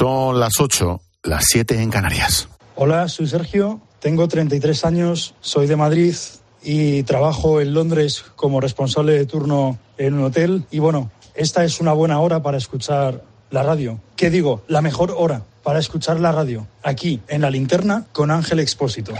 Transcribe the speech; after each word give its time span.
Son 0.00 0.40
las 0.40 0.58
8, 0.58 0.98
las 1.24 1.44
7 1.46 1.82
en 1.82 1.90
Canarias. 1.90 2.48
Hola, 2.74 3.06
soy 3.06 3.26
Sergio, 3.26 3.82
tengo 3.98 4.28
33 4.28 4.86
años, 4.86 5.34
soy 5.42 5.66
de 5.66 5.76
Madrid 5.76 6.14
y 6.62 7.02
trabajo 7.02 7.60
en 7.60 7.74
Londres 7.74 8.24
como 8.34 8.62
responsable 8.62 9.12
de 9.12 9.26
turno 9.26 9.78
en 9.98 10.14
un 10.14 10.24
hotel. 10.24 10.64
Y 10.70 10.78
bueno, 10.78 11.10
esta 11.34 11.64
es 11.64 11.82
una 11.82 11.92
buena 11.92 12.18
hora 12.18 12.42
para 12.42 12.56
escuchar 12.56 13.22
la 13.50 13.62
radio. 13.62 14.00
¿Qué 14.16 14.30
digo? 14.30 14.62
La 14.68 14.80
mejor 14.80 15.14
hora 15.14 15.42
para 15.62 15.78
escuchar 15.78 16.18
la 16.18 16.32
radio, 16.32 16.66
aquí 16.82 17.20
en 17.28 17.42
la 17.42 17.50
linterna 17.50 18.06
con 18.12 18.30
Ángel 18.30 18.60
Expósito. 18.60 19.12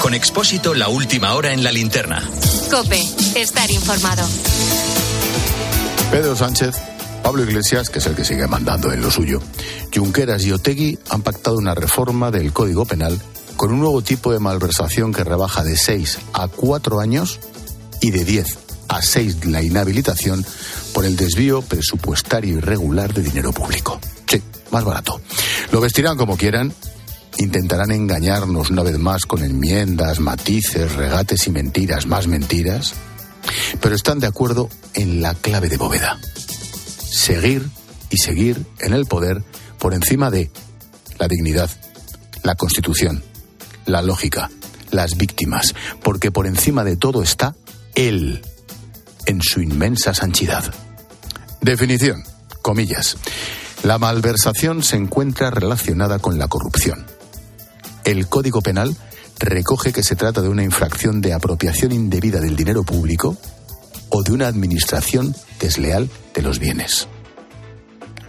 Con 0.00 0.14
Expósito, 0.14 0.72
la 0.72 0.86
última 0.86 1.34
hora 1.34 1.52
en 1.52 1.64
la 1.64 1.72
linterna. 1.72 2.22
Cope, 2.70 3.02
estar 3.34 3.68
informado. 3.72 4.22
Pedro 6.10 6.34
Sánchez, 6.34 6.74
Pablo 7.22 7.44
Iglesias, 7.44 7.88
que 7.88 8.00
es 8.00 8.06
el 8.06 8.16
que 8.16 8.24
sigue 8.24 8.48
mandando 8.48 8.92
en 8.92 9.00
lo 9.00 9.12
suyo, 9.12 9.40
Junqueras 9.94 10.44
y 10.44 10.50
Otegui 10.50 10.98
han 11.08 11.22
pactado 11.22 11.56
una 11.56 11.72
reforma 11.72 12.32
del 12.32 12.52
Código 12.52 12.84
Penal 12.84 13.16
con 13.56 13.72
un 13.72 13.78
nuevo 13.78 14.02
tipo 14.02 14.32
de 14.32 14.40
malversación 14.40 15.12
que 15.12 15.22
rebaja 15.22 15.62
de 15.62 15.76
6 15.76 16.18
a 16.32 16.48
4 16.48 16.98
años 16.98 17.38
y 18.00 18.10
de 18.10 18.24
10 18.24 18.58
a 18.88 19.02
6 19.02 19.46
la 19.46 19.62
inhabilitación 19.62 20.44
por 20.92 21.04
el 21.04 21.14
desvío 21.14 21.62
presupuestario 21.62 22.58
irregular 22.58 23.14
de 23.14 23.22
dinero 23.22 23.52
público. 23.52 24.00
Sí, 24.26 24.42
más 24.72 24.82
barato. 24.82 25.20
Lo 25.70 25.80
vestirán 25.80 26.16
como 26.16 26.36
quieran, 26.36 26.72
intentarán 27.38 27.92
engañarnos 27.92 28.70
una 28.70 28.82
vez 28.82 28.98
más 28.98 29.26
con 29.26 29.44
enmiendas, 29.44 30.18
matices, 30.18 30.92
regates 30.96 31.46
y 31.46 31.50
mentiras, 31.50 32.06
más 32.06 32.26
mentiras, 32.26 32.94
pero 33.80 33.94
están 33.94 34.18
de 34.18 34.26
acuerdo 34.26 34.68
en 34.94 35.22
la 35.22 35.34
clave 35.34 35.68
de 35.68 35.76
bóveda. 35.76 36.18
Seguir 37.10 37.68
y 38.10 38.18
seguir 38.18 38.66
en 38.80 38.92
el 38.92 39.06
poder 39.06 39.42
por 39.78 39.94
encima 39.94 40.30
de 40.30 40.50
la 41.18 41.28
dignidad, 41.28 41.70
la 42.42 42.54
constitución, 42.54 43.22
la 43.86 44.02
lógica, 44.02 44.50
las 44.90 45.16
víctimas, 45.16 45.74
porque 46.02 46.30
por 46.30 46.46
encima 46.46 46.84
de 46.84 46.96
todo 46.96 47.22
está 47.22 47.54
él, 47.94 48.42
en 49.26 49.40
su 49.42 49.60
inmensa 49.60 50.14
sanchidad. 50.14 50.74
Definición, 51.60 52.24
comillas. 52.62 53.16
La 53.82 53.98
malversación 53.98 54.82
se 54.82 54.96
encuentra 54.96 55.50
relacionada 55.50 56.18
con 56.18 56.38
la 56.38 56.48
corrupción. 56.48 57.06
El 58.04 58.28
Código 58.28 58.60
Penal 58.60 58.96
recoge 59.46 59.92
que 59.92 60.02
se 60.02 60.16
trata 60.16 60.42
de 60.42 60.48
una 60.48 60.62
infracción 60.62 61.20
de 61.20 61.32
apropiación 61.32 61.92
indebida 61.92 62.40
del 62.40 62.56
dinero 62.56 62.84
público 62.84 63.36
o 64.10 64.22
de 64.22 64.32
una 64.32 64.46
administración 64.46 65.34
desleal 65.58 66.10
de 66.34 66.42
los 66.42 66.58
bienes. 66.58 67.08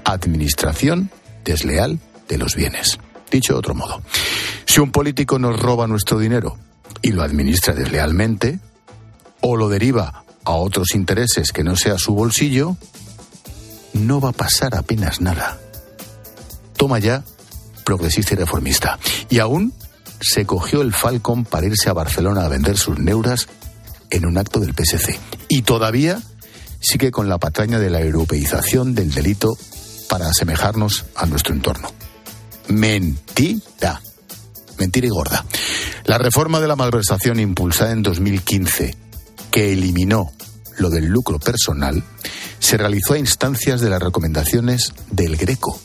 Administración 0.06 1.12
desleal 1.44 2.00
de 2.28 2.38
los 2.38 2.56
bienes. 2.56 3.00
Dicho 3.30 3.54
de 3.54 3.60
otro 3.60 3.76
modo, 3.76 4.02
si 4.66 4.80
un 4.80 4.92
político 4.92 5.40
nos 5.40 5.60
roba 5.60 5.88
nuestro 5.88 6.20
dinero 6.20 6.58
y 7.02 7.12
lo 7.12 7.24
administra 7.24 7.74
deslealmente, 7.74 8.60
o 9.42 9.56
lo 9.56 9.70
deriva 9.70 10.24
a 10.44 10.52
otros 10.52 10.94
intereses 10.96 11.52
que 11.52 11.64
no 11.64 11.76
sea 11.76 11.98
su 11.98 12.14
bolsillo, 12.14 12.78
no 13.94 14.22
va 14.22 14.30
a 14.30 14.34
pasar 14.34 14.76
apenas 14.76 15.20
nada. 15.22 15.60
Toma 16.78 17.00
ya, 17.00 17.24
progresista 17.84 18.34
y 18.34 18.38
reformista. 18.38 18.98
Y 19.30 19.40
aún 19.40 19.74
se 20.22 20.46
cogió 20.46 20.82
el 20.82 20.94
Falcon 20.94 21.44
para 21.44 21.68
irse 21.68 21.90
a 21.90 21.94
Barcelona 21.94 22.46
a 22.46 22.50
vender 22.50 22.78
sus 22.78 23.00
neuras 23.00 23.48
en 24.10 24.26
un 24.26 24.38
acto 24.38 24.60
del 24.60 24.74
PSC. 24.74 25.20
Y 25.50 25.64
todavía 25.64 26.22
sigue 26.80 27.12
con 27.12 27.28
la 27.28 27.38
patraña 27.38 27.80
de 27.80 27.90
la 27.90 28.02
europeización 28.02 28.94
del 28.94 29.12
delito 29.12 29.58
para 30.10 30.28
asemejarnos 30.28 31.06
a 31.16 31.26
nuestro 31.26 31.54
entorno. 31.54 31.92
Mentira. 32.68 34.02
Mentira 34.78 35.08
y 35.08 35.10
gorda. 35.10 35.46
La 36.06 36.18
reforma 36.18 36.60
de 36.60 36.68
la 36.68 36.76
malversación 36.76 37.40
impulsada 37.40 37.92
en 37.92 38.02
2015, 38.02 38.96
que 39.52 39.74
eliminó 39.74 40.32
lo 40.78 40.90
del 40.90 41.06
lucro 41.06 41.40
personal, 41.40 42.04
se 42.60 42.78
realizó 42.78 43.14
a 43.14 43.20
instancias 43.20 43.82
de 43.82 43.90
las 43.90 44.02
recomendaciones 44.02 44.94
del 45.12 45.38
Greco, 45.38 45.80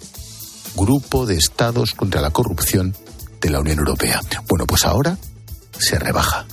Grupo 0.75 1.27
de 1.27 1.37
Estados 1.37 1.95
contra 1.95 2.21
la 2.21 2.31
Corrupción 2.31 2.95
de 3.47 3.53
la 3.53 3.61
Unión 3.61 3.79
Europea. 3.79 4.21
Bueno, 4.49 4.67
pues 4.67 4.85
ahora 4.85 5.17
se 5.79 5.99
rebaja. 5.99 6.47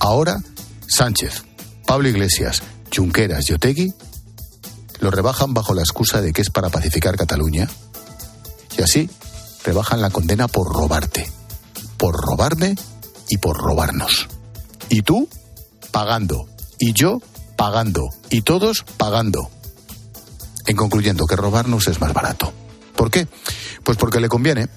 Ahora 0.00 0.42
Sánchez, 0.88 1.44
Pablo 1.86 2.08
Iglesias, 2.08 2.62
Junqueras 2.94 3.48
y 3.48 3.52
Otegui 3.52 3.94
lo 4.98 5.10
rebajan 5.12 5.54
bajo 5.54 5.72
la 5.72 5.82
excusa 5.82 6.20
de 6.20 6.32
que 6.32 6.42
es 6.42 6.50
para 6.50 6.68
pacificar 6.68 7.16
Cataluña 7.16 7.68
y 8.76 8.82
así 8.82 9.08
rebajan 9.64 10.00
la 10.00 10.10
condena 10.10 10.48
por 10.48 10.72
robarte, 10.74 11.30
por 11.96 12.16
robarme 12.16 12.74
y 13.28 13.38
por 13.38 13.56
robarnos. 13.56 14.26
Y 14.88 15.02
tú 15.02 15.28
pagando, 15.92 16.48
y 16.80 16.92
yo 16.92 17.20
pagando, 17.56 18.08
y 18.30 18.42
todos 18.42 18.84
pagando. 18.96 19.48
En 20.66 20.76
concluyendo, 20.76 21.26
que 21.26 21.36
robarnos 21.36 21.86
es 21.86 22.00
más 22.00 22.12
barato. 22.12 22.52
¿Por 22.96 23.12
qué? 23.12 23.28
Pues 23.84 23.96
porque 23.96 24.20
le 24.20 24.28
conviene 24.28 24.68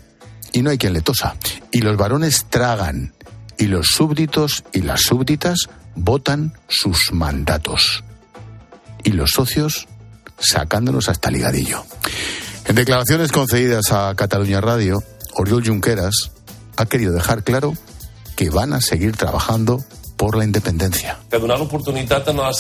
y 0.54 0.62
no 0.62 0.70
hay 0.70 0.78
quien 0.78 0.94
le 0.94 1.02
tosa. 1.02 1.36
Y 1.72 1.82
los 1.82 1.98
varones 1.98 2.46
tragan 2.50 3.14
y 3.58 3.68
los 3.68 3.88
súbditos 3.88 4.64
y 4.72 4.82
las 4.82 5.02
súbditas 5.02 5.70
votan 5.96 6.54
sus 6.68 7.12
mandatos. 7.12 8.04
Y 9.04 9.12
los 9.12 9.32
socios 9.32 9.88
sacándonos 10.40 11.10
hasta 11.10 11.32
ligadillo. 11.32 11.84
En 12.66 12.76
declaraciones 12.76 13.32
concedidas 13.32 13.92
a 13.92 14.14
Cataluña 14.16 14.62
Radio, 14.62 15.04
Oriol 15.34 15.66
Junqueras 15.66 16.32
ha 16.78 16.86
querido 16.86 17.14
dejar 17.14 17.44
claro 17.44 17.74
que 18.36 18.50
van 18.50 18.74
a 18.74 18.82
seguir 18.82 19.18
trabajando 19.18 19.84
por 20.20 20.38
la 20.38 20.44
independencia. 20.44 21.18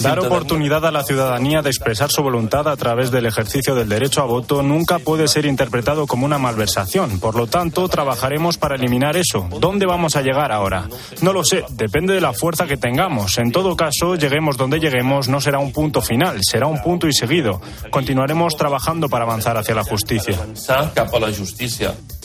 Dar 0.01 0.19
oportunidad 0.19 0.85
a 0.85 0.91
la 0.91 1.03
ciudadanía 1.03 1.61
de 1.61 1.69
expresar 1.69 2.09
su 2.09 2.23
voluntad 2.23 2.65
a 2.69 2.77
través 2.77 3.11
del 3.11 3.25
ejercicio 3.25 3.75
del 3.75 3.89
derecho 3.89 4.21
a 4.21 4.25
voto 4.25 4.63
nunca 4.63 4.97
puede 4.99 5.27
ser 5.27 5.45
interpretado 5.45 6.07
como 6.07 6.25
una 6.25 6.37
malversación. 6.37 7.19
Por 7.19 7.35
lo 7.35 7.47
tanto, 7.47 7.89
trabajaremos 7.89 8.57
para 8.57 8.75
eliminar 8.75 9.17
eso. 9.17 9.49
¿Dónde 9.59 9.85
vamos 9.85 10.15
a 10.15 10.21
llegar 10.21 10.53
ahora? 10.53 10.87
No 11.21 11.33
lo 11.33 11.43
sé, 11.43 11.65
depende 11.71 12.13
de 12.13 12.21
la 12.21 12.31
fuerza 12.31 12.65
que 12.65 12.77
tengamos. 12.77 13.37
En 13.37 13.51
todo 13.51 13.75
caso, 13.75 14.15
lleguemos 14.15 14.55
donde 14.55 14.79
lleguemos, 14.79 15.27
no 15.27 15.41
será 15.41 15.59
un 15.59 15.73
punto 15.73 15.99
final, 16.01 16.39
será 16.41 16.67
un 16.67 16.81
punto 16.81 17.07
y 17.07 17.13
seguido. 17.13 17.59
Continuaremos 17.91 18.55
trabajando 18.55 19.09
para 19.09 19.25
avanzar 19.25 19.57
hacia 19.57 19.75
la 19.75 19.83
justicia. 19.83 20.39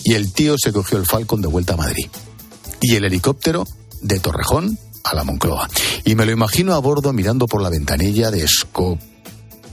Y 0.04 0.14
el 0.14 0.32
tío 0.32 0.54
se 0.58 0.72
cogió 0.72 0.96
el 0.96 1.06
Falcon 1.06 1.42
de 1.42 1.48
vuelta 1.48 1.74
a 1.74 1.76
Madrid. 1.76 2.06
Y 2.80 2.94
el 2.94 3.04
helicóptero 3.04 3.66
de 4.00 4.20
Torrejón 4.20 4.78
a 5.04 5.14
la 5.14 5.22
Moncloa. 5.22 5.68
Y 6.04 6.14
me 6.14 6.26
lo 6.26 6.32
imagino 6.32 6.74
a 6.74 6.78
bordo 6.78 7.12
mirando 7.12 7.46
por 7.46 7.62
la 7.62 7.70
ventanilla 7.70 8.30
de 8.30 8.46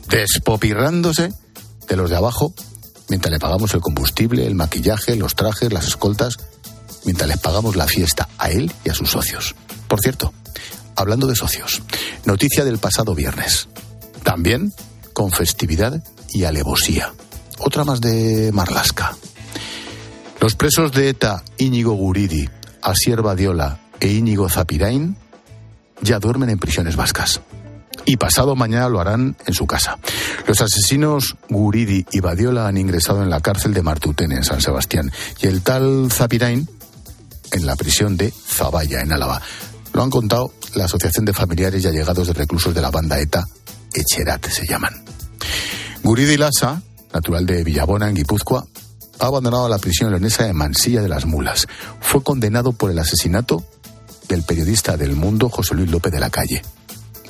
despopirrándose 0.09 1.33
de 1.87 1.95
los 1.95 2.09
de 2.09 2.17
abajo 2.17 2.53
mientras 3.11 3.31
le 3.31 3.39
pagamos 3.39 3.73
el 3.73 3.81
combustible, 3.81 4.47
el 4.47 4.55
maquillaje, 4.55 5.17
los 5.17 5.35
trajes, 5.35 5.73
las 5.73 5.85
escoltas, 5.85 6.37
mientras 7.03 7.27
les 7.27 7.37
pagamos 7.39 7.75
la 7.75 7.85
fiesta 7.85 8.29
a 8.37 8.49
él 8.49 8.71
y 8.85 8.89
a 8.89 8.93
sus 8.93 9.11
socios. 9.11 9.53
Por 9.89 9.99
cierto, 9.99 10.33
hablando 10.95 11.27
de 11.27 11.35
socios, 11.35 11.81
noticia 12.23 12.63
del 12.63 12.77
pasado 12.77 13.13
viernes. 13.13 13.67
También 14.23 14.73
con 15.11 15.31
festividad 15.31 16.01
y 16.29 16.45
alevosía. 16.45 17.13
Otra 17.59 17.83
más 17.83 17.99
de 17.99 18.51
Marlasca. 18.53 19.17
Los 20.39 20.55
presos 20.55 20.93
de 20.93 21.09
ETA 21.09 21.43
Íñigo 21.57 21.91
Guridi, 21.93 22.49
Asier 22.81 23.21
Badiola 23.21 23.81
e 23.99 24.07
Íñigo 24.07 24.47
Zapirain 24.47 25.17
ya 26.01 26.19
duermen 26.19 26.49
en 26.49 26.59
prisiones 26.59 26.95
vascas. 26.95 27.41
Y 28.05 28.17
pasado 28.17 28.55
mañana 28.55 28.89
lo 28.89 28.99
harán 28.99 29.35
en 29.45 29.53
su 29.53 29.67
casa. 29.67 29.97
Los 30.47 30.61
asesinos 30.61 31.35
Guridi 31.49 32.05
y 32.11 32.19
Badiola 32.19 32.67
han 32.67 32.77
ingresado 32.77 33.21
en 33.21 33.29
la 33.29 33.41
cárcel 33.41 33.73
de 33.73 33.83
Martuten, 33.83 34.31
en 34.31 34.43
San 34.43 34.61
Sebastián, 34.61 35.11
y 35.41 35.47
el 35.47 35.61
tal 35.61 36.11
Zapirain 36.11 36.67
en 37.51 37.65
la 37.65 37.75
prisión 37.75 38.17
de 38.17 38.31
Zaballa, 38.31 39.01
en 39.01 39.11
Álava. 39.11 39.41
Lo 39.93 40.03
han 40.03 40.09
contado 40.09 40.53
la 40.73 40.85
Asociación 40.85 41.25
de 41.25 41.33
Familiares 41.33 41.83
y 41.83 41.87
Allegados 41.87 42.27
de 42.27 42.33
Reclusos 42.33 42.73
de 42.73 42.81
la 42.81 42.91
banda 42.91 43.19
ETA, 43.19 43.45
Echerat 43.93 44.47
se 44.47 44.65
llaman. 44.65 45.03
Guridi 46.01 46.37
Lasa, 46.37 46.81
natural 47.13 47.45
de 47.45 47.63
Villabona, 47.63 48.09
en 48.09 48.15
Guipúzcoa, 48.15 48.65
ha 49.19 49.25
abandonado 49.25 49.69
la 49.69 49.77
prisión 49.77 50.09
leonesa 50.09 50.45
de 50.45 50.53
Mansilla 50.53 51.01
de 51.01 51.09
las 51.09 51.25
Mulas. 51.25 51.67
Fue 51.99 52.23
condenado 52.23 52.71
por 52.73 52.89
el 52.89 52.99
asesinato 52.99 53.63
del 54.31 54.43
periodista 54.43 54.95
del 54.95 55.17
Mundo 55.17 55.49
José 55.49 55.75
Luis 55.75 55.91
López 55.91 56.09
de 56.09 56.21
la 56.21 56.29
Calle, 56.29 56.61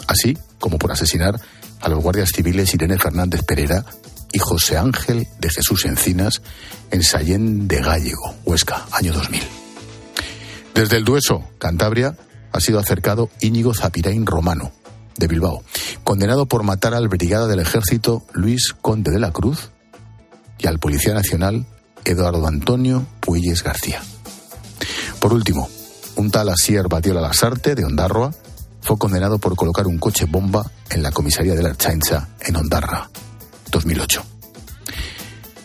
así 0.08 0.38
como 0.60 0.78
por 0.78 0.92
asesinar 0.92 1.42
a 1.82 1.90
los 1.90 2.00
guardias 2.00 2.30
civiles 2.30 2.76
Irene 2.76 3.00
Fernández 3.00 3.42
Pereira 3.42 3.84
y 4.32 4.38
José 4.38 4.78
Ángel 4.78 5.28
de 5.40 5.50
Jesús 5.50 5.86
Encinas 5.86 6.44
en 6.92 7.02
Sallén 7.02 7.68
de 7.68 7.82
Gallego, 7.82 8.36
Huesca, 8.46 8.86
año 8.92 9.14
2000. 9.14 9.42
Desde 10.76 10.98
el 10.98 11.04
Dueso, 11.04 11.44
Cantabria, 11.58 12.16
ha 12.52 12.60
sido 12.60 12.78
acercado 12.78 13.32
Íñigo 13.40 13.74
Zapirain 13.74 14.28
Romano, 14.28 14.72
de 15.18 15.26
Bilbao, 15.26 15.64
condenado 16.04 16.46
por 16.46 16.62
matar 16.62 16.94
al 16.94 17.08
brigada 17.08 17.48
del 17.48 17.62
ejército 17.62 18.24
Luis 18.32 18.76
Conde 18.80 19.10
de 19.10 19.20
la 19.20 19.32
Cruz 19.32 19.72
y 20.60 20.68
al 20.68 20.78
policía 20.78 21.16
nacional 21.16 21.66
Eduardo 22.06 22.46
Antonio 22.46 23.08
Puelles 23.22 23.64
García. 23.64 24.04
Por 25.20 25.34
último, 25.34 25.68
un 26.16 26.32
tal 26.32 26.50
Asier 26.50 26.88
Batiola 26.88 27.22
Lasarte, 27.22 27.76
de 27.76 27.86
Ondarroa, 27.86 28.34
fue 28.82 28.98
condenado 28.98 29.40
por 29.40 29.56
colocar 29.56 29.88
un 29.88 30.00
coche 30.00 30.26
bomba 30.26 30.70
en 30.90 31.04
la 31.04 31.12
comisaría 31.12 31.54
de 31.54 31.64
la 31.64 31.70
Archaincha, 31.70 32.30
en 32.42 32.56
Ondarra, 32.56 33.10
2008. 33.72 34.24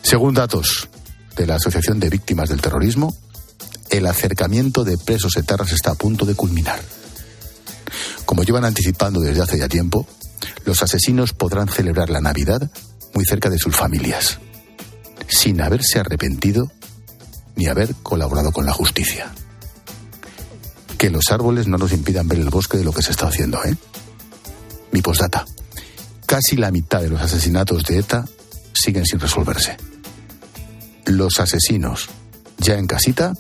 Según 0.02 0.34
datos 0.34 0.88
de 1.36 1.46
la 1.46 1.56
Asociación 1.56 1.98
de 1.98 2.10
Víctimas 2.10 2.48
del 2.48 2.60
Terrorismo, 2.60 3.16
el 3.90 4.06
acercamiento 4.06 4.84
de 4.84 4.98
presos 4.98 5.36
etarras 5.36 5.72
está 5.72 5.92
a 5.92 5.94
punto 5.94 6.24
de 6.24 6.34
culminar. 6.34 6.80
Como 8.24 8.42
llevan 8.42 8.64
anticipando 8.64 9.20
desde 9.20 9.42
hace 9.42 9.58
ya 9.58 9.68
tiempo, 9.68 10.06
los 10.64 10.82
asesinos 10.82 11.32
podrán 11.32 11.68
celebrar 11.68 12.10
la 12.10 12.20
Navidad 12.20 12.70
muy 13.14 13.24
cerca 13.24 13.48
de 13.48 13.58
sus 13.58 13.74
familias, 13.74 14.38
sin 15.28 15.60
haberse 15.60 15.98
arrepentido 15.98 16.70
ni 17.54 17.66
haber 17.66 17.94
colaborado 18.02 18.52
con 18.52 18.66
la 18.66 18.72
justicia. 18.72 19.32
Que 20.98 21.10
los 21.10 21.24
árboles 21.30 21.66
no 21.66 21.78
nos 21.78 21.92
impidan 21.92 22.28
ver 22.28 22.38
el 22.38 22.50
bosque 22.50 22.78
de 22.78 22.84
lo 22.84 22.92
que 22.92 23.02
se 23.02 23.10
está 23.10 23.28
haciendo, 23.28 23.62
¿eh? 23.64 23.76
Mi 24.92 25.02
postdata. 25.02 25.44
Casi 26.26 26.56
la 26.56 26.70
mitad 26.70 27.00
de 27.00 27.08
los 27.08 27.20
asesinatos 27.20 27.84
de 27.84 27.98
ETA 27.98 28.24
siguen 28.72 29.04
sin 29.04 29.20
resolverse. 29.20 29.76
Los 31.04 31.38
asesinos 31.38 32.08
ya 32.58 32.74
en 32.74 32.86
casita 32.86 33.32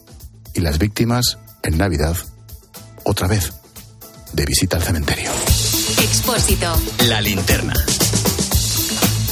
y 0.54 0.60
las 0.60 0.78
víctimas 0.78 1.38
en 1.62 1.78
Navidad 1.78 2.16
otra 3.04 3.26
vez 3.26 3.52
de 4.32 4.44
visita 4.44 4.76
al 4.76 4.82
cementerio. 4.82 5.30
Expósito. 6.02 6.80
La 7.08 7.20
linterna. 7.20 7.74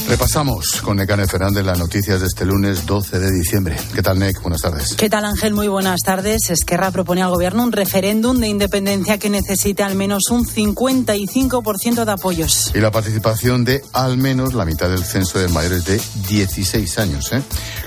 Repasamos 0.07 0.81
con 0.83 0.97
Necane 0.97 1.25
Fernández 1.25 1.65
las 1.65 1.79
noticias 1.79 2.21
de 2.21 2.27
este 2.27 2.45
lunes 2.45 2.85
12 2.85 3.17
de 3.17 3.31
diciembre. 3.31 3.75
¿Qué 3.95 4.03
tal, 4.03 4.19
Nec? 4.19 4.39
Buenas 4.39 4.61
tardes. 4.61 4.93
¿Qué 4.93 5.09
tal, 5.09 5.25
Ángel? 5.25 5.55
Muy 5.55 5.67
buenas 5.67 6.01
tardes. 6.01 6.51
Esquerra 6.51 6.91
propone 6.91 7.23
al 7.23 7.31
Gobierno 7.31 7.63
un 7.63 7.71
referéndum 7.71 8.37
de 8.39 8.47
independencia 8.47 9.17
que 9.17 9.31
necesite 9.31 9.81
al 9.81 9.95
menos 9.95 10.29
un 10.29 10.45
55% 10.45 12.05
de 12.05 12.11
apoyos. 12.11 12.71
Y 12.75 12.81
la 12.81 12.91
participación 12.91 13.65
de 13.65 13.81
al 13.93 14.17
menos 14.17 14.53
la 14.53 14.65
mitad 14.65 14.89
del 14.89 15.03
censo 15.03 15.39
de 15.39 15.47
mayores 15.47 15.85
de 15.85 15.99
16 16.29 16.99
años. 16.99 17.31
¿eh? 17.33 17.41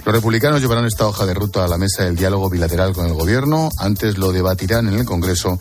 Los 0.04 0.12
republicanos 0.12 0.60
llevarán 0.60 0.86
esta 0.86 1.06
hoja 1.06 1.24
de 1.24 1.34
ruta 1.34 1.64
a 1.64 1.68
la 1.68 1.78
mesa 1.78 2.02
del 2.02 2.16
diálogo 2.16 2.50
bilateral 2.50 2.94
con 2.94 3.06
el 3.06 3.14
Gobierno. 3.14 3.68
Antes 3.78 4.18
lo 4.18 4.32
debatirán 4.32 4.88
en 4.88 4.94
el 4.94 5.04
Congreso 5.04 5.60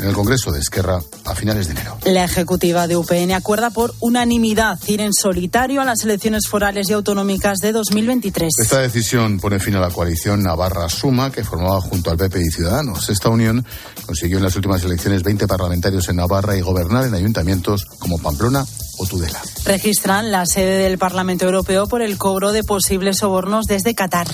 en 0.00 0.08
el 0.08 0.12
Congreso 0.12 0.50
de 0.50 0.58
Esquerra 0.58 1.00
a 1.24 1.34
finales 1.36 1.68
de 1.68 1.74
enero. 1.74 1.98
La 2.04 2.24
ejecutiva 2.24 2.88
de 2.88 2.96
UPN 2.96 3.30
acuerda 3.30 3.70
por 3.70 3.94
unanimidad 4.00 4.76
ir 4.88 5.00
en 5.00 5.12
solitario 5.12 5.55
a 5.56 5.84
las 5.86 6.04
elecciones 6.04 6.48
forales 6.48 6.90
y 6.90 6.92
autonómicas 6.92 7.56
de 7.60 7.72
2023. 7.72 8.52
Esta 8.60 8.80
decisión 8.80 9.40
pone 9.40 9.58
fin 9.58 9.74
a 9.74 9.80
la 9.80 9.88
coalición 9.88 10.42
Navarra 10.42 10.86
Suma 10.90 11.32
que 11.32 11.44
formaba 11.44 11.80
junto 11.80 12.10
al 12.10 12.18
PP 12.18 12.38
y 12.40 12.50
Ciudadanos. 12.50 13.08
Esta 13.08 13.30
unión 13.30 13.64
consiguió 14.04 14.36
en 14.36 14.44
las 14.44 14.54
últimas 14.54 14.84
elecciones 14.84 15.22
20 15.22 15.46
parlamentarios 15.46 16.10
en 16.10 16.16
Navarra 16.16 16.58
y 16.58 16.60
gobernar 16.60 17.06
en 17.06 17.14
ayuntamientos 17.14 17.86
como 17.98 18.18
Pamplona 18.18 18.66
o 18.98 19.06
Tudela. 19.06 19.40
Registran 19.64 20.30
la 20.30 20.44
sede 20.44 20.82
del 20.82 20.98
Parlamento 20.98 21.46
Europeo 21.46 21.86
por 21.86 22.02
el 22.02 22.18
cobro 22.18 22.52
de 22.52 22.62
posibles 22.62 23.16
sobornos 23.16 23.64
desde 23.64 23.94
Qatar. 23.94 24.26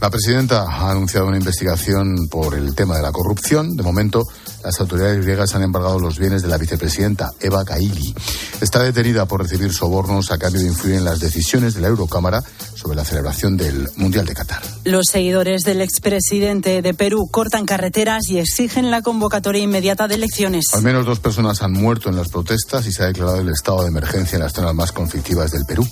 La 0.00 0.08
presidenta 0.08 0.62
ha 0.62 0.90
anunciado 0.90 1.26
una 1.26 1.36
investigación 1.36 2.28
por 2.30 2.54
el 2.54 2.74
tema 2.74 2.96
de 2.96 3.02
la 3.02 3.12
corrupción. 3.12 3.76
De 3.76 3.82
momento, 3.82 4.26
las 4.62 4.80
autoridades 4.80 5.24
griegas 5.24 5.54
han 5.54 5.62
embargado 5.62 5.98
los 5.98 6.18
bienes 6.18 6.42
de 6.42 6.48
la 6.48 6.58
vicepresidenta 6.58 7.32
Eva 7.40 7.64
Kaili. 7.64 8.14
Está 8.60 8.82
detenida 8.82 9.26
por 9.26 9.42
recibir 9.42 9.72
sobornos 9.72 10.30
a 10.30 10.38
cambio 10.38 10.60
de 10.60 10.68
influir 10.68 10.96
en 10.96 11.04
las 11.04 11.20
decisiones 11.20 11.74
de 11.74 11.80
la 11.80 11.88
Eurocámara 11.88 12.42
sobre 12.74 12.96
la 12.96 13.04
celebración 13.04 13.56
del 13.56 13.88
Mundial 13.96 14.26
de 14.26 14.34
Qatar. 14.34 14.62
Los 14.84 15.06
seguidores 15.10 15.62
del 15.62 15.80
expresidente 15.80 16.82
de 16.82 16.94
Perú 16.94 17.28
cortan 17.30 17.66
carreteras 17.66 18.28
y 18.28 18.38
exigen 18.38 18.90
la 18.90 19.02
convocatoria 19.02 19.62
inmediata 19.62 20.08
de 20.08 20.16
elecciones. 20.16 20.66
Al 20.72 20.82
menos 20.82 21.06
dos 21.06 21.20
personas 21.20 21.62
han 21.62 21.72
muerto 21.72 22.08
en 22.08 22.16
las 22.16 22.28
protestas 22.28 22.86
y 22.86 22.92
se 22.92 23.02
ha 23.02 23.06
declarado 23.06 23.40
el 23.40 23.48
estado 23.48 23.82
de 23.82 23.88
emergencia 23.88 24.36
en 24.36 24.42
las 24.42 24.52
zonas 24.52 24.74
más 24.74 24.92
conflictivas 24.92 25.50
del 25.50 25.64
Perú. 25.64 25.86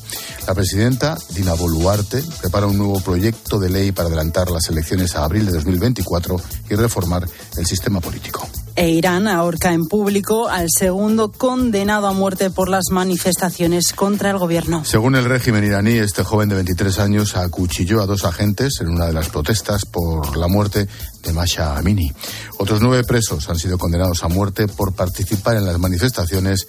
La 0.47 0.55
presidenta, 0.55 1.17
Dina 1.35 1.55
Boluarte, 1.55 2.23
prepara 2.41 2.67
un 2.67 2.79
nuevo 2.79 3.01
proyecto 3.01 3.59
de 3.59 3.71
ley 3.71 3.93
para 3.93 4.09
adelantar 4.09 4.51
las 4.51 4.69
elecciones 4.69 5.17
a 5.17 5.25
abril 5.25 5.47
de 5.47 5.53
2024 5.53 6.41
y 6.71 6.75
reformar 6.75 7.27
el 7.57 7.67
sistema 7.67 8.01
político 8.01 8.49
e 8.79 8.91
Irán 8.91 9.27
ahorca 9.27 9.73
en 9.73 9.89
público 9.89 10.49
al 10.49 10.69
segundo 10.71 11.33
condenado 11.33 12.07
a 12.07 12.13
muerte 12.13 12.49
por 12.49 12.69
las 12.69 12.91
manifestaciones 12.93 13.93
contra 13.93 14.31
el 14.31 14.39
gobierno. 14.39 14.85
Según 14.85 15.17
el 15.17 15.25
régimen 15.25 15.65
iraní, 15.65 15.95
este 15.95 16.23
joven 16.23 16.49
de 16.49 16.55
23 16.55 17.01
años 17.01 17.35
acuchilló 17.35 18.01
a 18.01 18.07
dos 18.07 18.25
agentes 18.25 18.81
en 18.81 18.91
una 18.91 19.07
de 19.07 19.13
las 19.13 19.31
protestas 19.31 19.85
por 19.85 20.37
la 20.37 20.47
muerte 20.47 20.87
de 21.25 21.33
Masha 21.33 21.77
Amini. 21.77 22.13
Otros 22.59 22.81
nueve 22.81 23.03
presos 23.03 23.49
han 23.49 23.59
sido 23.59 23.79
condenados 23.79 24.23
a 24.23 24.29
muerte 24.29 24.69
por 24.69 24.95
participar 24.95 25.57
en 25.57 25.67
las 25.67 25.81
manifestaciones 25.81 26.69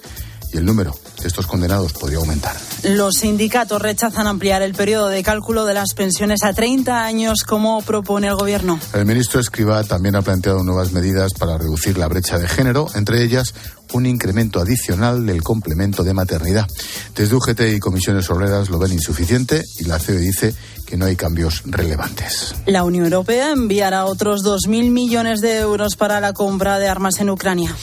y 0.52 0.58
el 0.58 0.64
número 0.64 0.94
de 1.20 1.28
estos 1.28 1.46
condenados 1.46 1.92
podría 1.92 2.18
aumentar. 2.18 2.56
Los 2.82 3.16
sindicatos 3.16 3.80
rechazan 3.80 4.26
ampliar 4.26 4.62
el 4.62 4.74
periodo 4.74 5.08
de 5.08 5.22
cálculo 5.22 5.64
de 5.64 5.74
las 5.74 5.94
pensiones 5.94 6.42
a 6.42 6.52
30 6.52 7.04
años, 7.04 7.42
como 7.46 7.82
propone 7.82 8.28
el 8.28 8.36
Gobierno. 8.36 8.78
El 8.94 9.04
ministro 9.04 9.40
Escrivá 9.40 9.84
también 9.84 10.16
ha 10.16 10.22
planteado 10.22 10.62
nuevas 10.62 10.92
medidas 10.92 11.32
para 11.34 11.58
reducir 11.58 11.98
la 11.98 12.08
brecha 12.08 12.38
de 12.38 12.48
género, 12.48 12.88
entre 12.94 13.22
ellas 13.22 13.54
un 13.92 14.06
incremento 14.06 14.60
adicional 14.60 15.26
del 15.26 15.42
complemento 15.42 16.04
de 16.04 16.14
maternidad. 16.14 16.66
Desde 17.14 17.34
UGT 17.34 17.60
y 17.76 17.78
comisiones 17.80 18.30
obreras 18.30 18.70
lo 18.70 18.78
ven 18.78 18.92
insuficiente 18.92 19.64
y 19.78 19.84
la 19.84 19.98
COE 19.98 20.18
dice 20.18 20.54
que 20.86 20.96
no 20.96 21.06
hay 21.06 21.16
cambios 21.16 21.62
relevantes. 21.66 22.54
La 22.66 22.84
Unión 22.84 23.04
Europea 23.04 23.50
enviará 23.52 24.04
otros 24.04 24.42
2.000 24.42 24.90
millones 24.90 25.40
de 25.40 25.58
euros 25.58 25.96
para 25.96 26.20
la 26.20 26.32
compra 26.32 26.78
de 26.78 26.88
armas 26.88 27.20
en 27.20 27.30
Ucrania. 27.30 27.76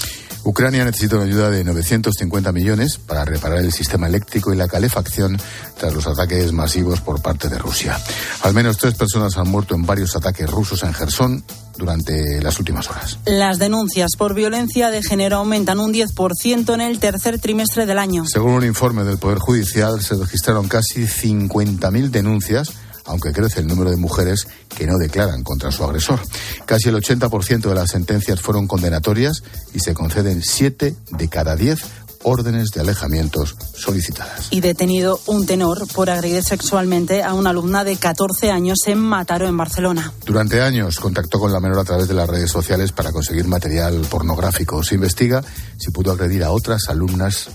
Ucrania 0.47 0.85
necesita 0.85 1.17
una 1.17 1.25
ayuda 1.25 1.49
de 1.49 1.61
950 1.65 2.53
millones 2.53 2.99
para 2.99 3.25
reparar 3.25 3.59
el 3.59 3.73
sistema 3.73 4.07
eléctrico 4.07 4.53
y 4.53 4.55
la 4.55 4.69
calefacción 4.69 5.37
tras 5.77 5.93
los 5.93 6.07
ataques 6.07 6.53
masivos 6.53 7.01
por 7.01 7.21
parte 7.21 7.49
de 7.49 7.57
Rusia. 7.57 7.99
Al 8.43 8.53
menos 8.53 8.77
tres 8.77 8.93
personas 8.93 9.35
han 9.35 9.49
muerto 9.49 9.75
en 9.75 9.85
varios 9.85 10.15
ataques 10.15 10.49
rusos 10.49 10.83
en 10.83 10.93
Gerson 10.93 11.43
durante 11.77 12.41
las 12.41 12.59
últimas 12.59 12.89
horas. 12.89 13.19
Las 13.25 13.59
denuncias 13.59 14.11
por 14.17 14.33
violencia 14.33 14.89
de 14.89 15.03
género 15.03 15.35
aumentan 15.35 15.81
un 15.81 15.93
10% 15.93 16.73
en 16.73 16.79
el 16.79 16.99
tercer 16.99 17.39
trimestre 17.39 17.85
del 17.85 17.99
año. 17.99 18.23
Según 18.25 18.53
un 18.53 18.63
informe 18.63 19.03
del 19.03 19.17
Poder 19.17 19.39
Judicial, 19.39 20.01
se 20.01 20.15
registraron 20.15 20.69
casi 20.69 21.07
50.000 21.07 22.09
denuncias 22.09 22.71
aunque 23.07 23.31
crece 23.31 23.61
el 23.61 23.67
número 23.67 23.89
de 23.89 23.97
mujeres 23.97 24.47
que 24.69 24.85
no 24.85 24.97
declaran 24.97 25.43
contra 25.43 25.71
su 25.71 25.83
agresor. 25.83 26.19
Casi 26.65 26.89
el 26.89 26.95
80% 26.95 27.61
de 27.61 27.75
las 27.75 27.91
sentencias 27.91 28.41
fueron 28.41 28.67
condenatorias 28.67 29.43
y 29.73 29.79
se 29.79 29.93
conceden 29.93 30.41
7 30.43 30.95
de 31.11 31.27
cada 31.29 31.55
10 31.55 31.79
órdenes 32.23 32.71
de 32.71 32.81
alejamientos 32.81 33.55
solicitadas. 33.75 34.47
Y 34.51 34.61
detenido 34.61 35.19
un 35.27 35.45
tenor 35.45 35.87
por 35.93 36.09
agredir 36.09 36.43
sexualmente 36.43 37.23
a 37.23 37.33
una 37.33 37.51
alumna 37.51 37.83
de 37.83 37.95
14 37.95 38.51
años 38.51 38.79
en 38.87 38.99
Mataró, 38.99 39.47
en 39.47 39.57
Barcelona. 39.57 40.11
Durante 40.25 40.61
años 40.61 40.99
contactó 40.99 41.39
con 41.39 41.53
la 41.53 41.59
menor 41.59 41.79
a 41.79 41.83
través 41.83 42.07
de 42.07 42.13
las 42.13 42.29
redes 42.29 42.51
sociales 42.51 42.91
para 42.91 43.11
conseguir 43.11 43.47
material 43.47 44.01
pornográfico. 44.09 44.83
Se 44.83 44.95
investiga 44.95 45.43
si 45.77 45.91
pudo 45.91 46.11
agredir 46.11 46.43
a 46.43 46.51
otras 46.51 46.89
alumnas 46.89 47.49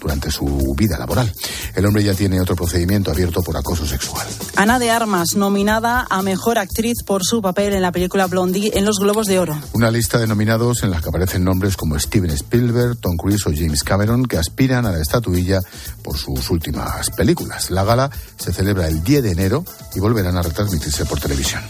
durante 0.00 0.30
su 0.30 0.74
vida 0.76 0.98
laboral. 0.98 1.32
El 1.74 1.86
hombre 1.86 2.04
ya 2.04 2.14
tiene 2.14 2.40
otro 2.40 2.56
procedimiento 2.56 3.10
abierto 3.10 3.42
por 3.42 3.56
acoso 3.56 3.86
sexual. 3.86 4.26
Ana 4.56 4.78
de 4.78 4.90
Armas, 4.90 5.36
nominada 5.36 6.06
a 6.08 6.22
Mejor 6.22 6.58
Actriz 6.58 7.02
por 7.04 7.22
su 7.24 7.42
papel 7.42 7.74
en 7.74 7.82
la 7.82 7.92
película 7.92 8.26
Blondie 8.26 8.72
en 8.74 8.84
los 8.84 8.98
Globos 8.98 9.26
de 9.26 9.38
Oro. 9.38 9.58
Una 9.72 9.90
lista 9.90 10.18
de 10.18 10.26
nominados 10.26 10.82
en 10.82 10.90
la 10.90 11.00
que 11.00 11.08
aparecen 11.08 11.44
nombres 11.44 11.76
como 11.76 11.98
Steven 11.98 12.30
Spielberg, 12.30 12.96
Tom 12.96 13.16
Cruise 13.16 13.46
o 13.46 13.50
James 13.54 13.82
Cameron 13.82 14.26
que 14.26 14.38
aspiran 14.38 14.86
a 14.86 14.92
la 14.92 15.00
estatuilla 15.00 15.60
por 16.02 16.18
sus 16.18 16.50
últimas 16.50 17.10
películas. 17.10 17.70
La 17.70 17.84
gala 17.84 18.10
se 18.36 18.52
celebra 18.52 18.88
el 18.88 19.02
10 19.02 19.22
de 19.22 19.30
enero 19.32 19.64
y 19.94 20.00
volverán 20.00 20.36
a 20.36 20.42
retransmitirse 20.42 21.04
por 21.06 21.20
televisión. 21.20 21.62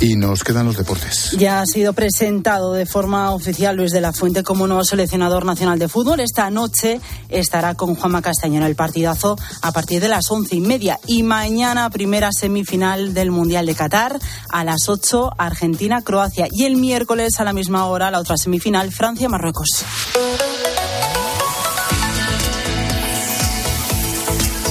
Y 0.00 0.16
nos 0.16 0.44
quedan 0.44 0.66
los 0.66 0.76
deportes. 0.76 1.32
Ya 1.38 1.60
ha 1.60 1.66
sido 1.66 1.92
presentado 1.92 2.72
de 2.72 2.84
forma 2.84 3.30
oficial 3.30 3.76
Luis 3.76 3.92
de 3.92 4.00
la 4.00 4.12
Fuente 4.12 4.42
como 4.42 4.66
nuevo 4.66 4.84
seleccionador 4.84 5.44
nacional 5.44 5.78
de 5.78 5.88
fútbol. 5.88 6.20
Esta 6.20 6.50
noche 6.50 7.00
estará 7.28 7.74
con 7.74 7.94
Juanma 7.94 8.20
Castaño 8.20 8.58
en 8.58 8.66
el 8.66 8.76
partidazo 8.76 9.36
a 9.62 9.72
partir 9.72 10.02
de 10.02 10.08
las 10.08 10.30
once 10.30 10.54
y 10.54 10.60
media. 10.60 11.00
Y 11.06 11.22
mañana, 11.22 11.88
primera 11.90 12.30
semifinal 12.32 13.14
del 13.14 13.30
Mundial 13.30 13.66
de 13.66 13.74
Qatar, 13.74 14.18
a 14.50 14.64
las 14.64 14.88
ocho, 14.88 15.30
Argentina-Croacia. 15.38 16.48
Y 16.50 16.64
el 16.64 16.76
miércoles, 16.76 17.40
a 17.40 17.44
la 17.44 17.52
misma 17.52 17.86
hora, 17.86 18.10
la 18.10 18.20
otra 18.20 18.36
semifinal, 18.36 18.92
Francia-Marruecos. 18.92 19.84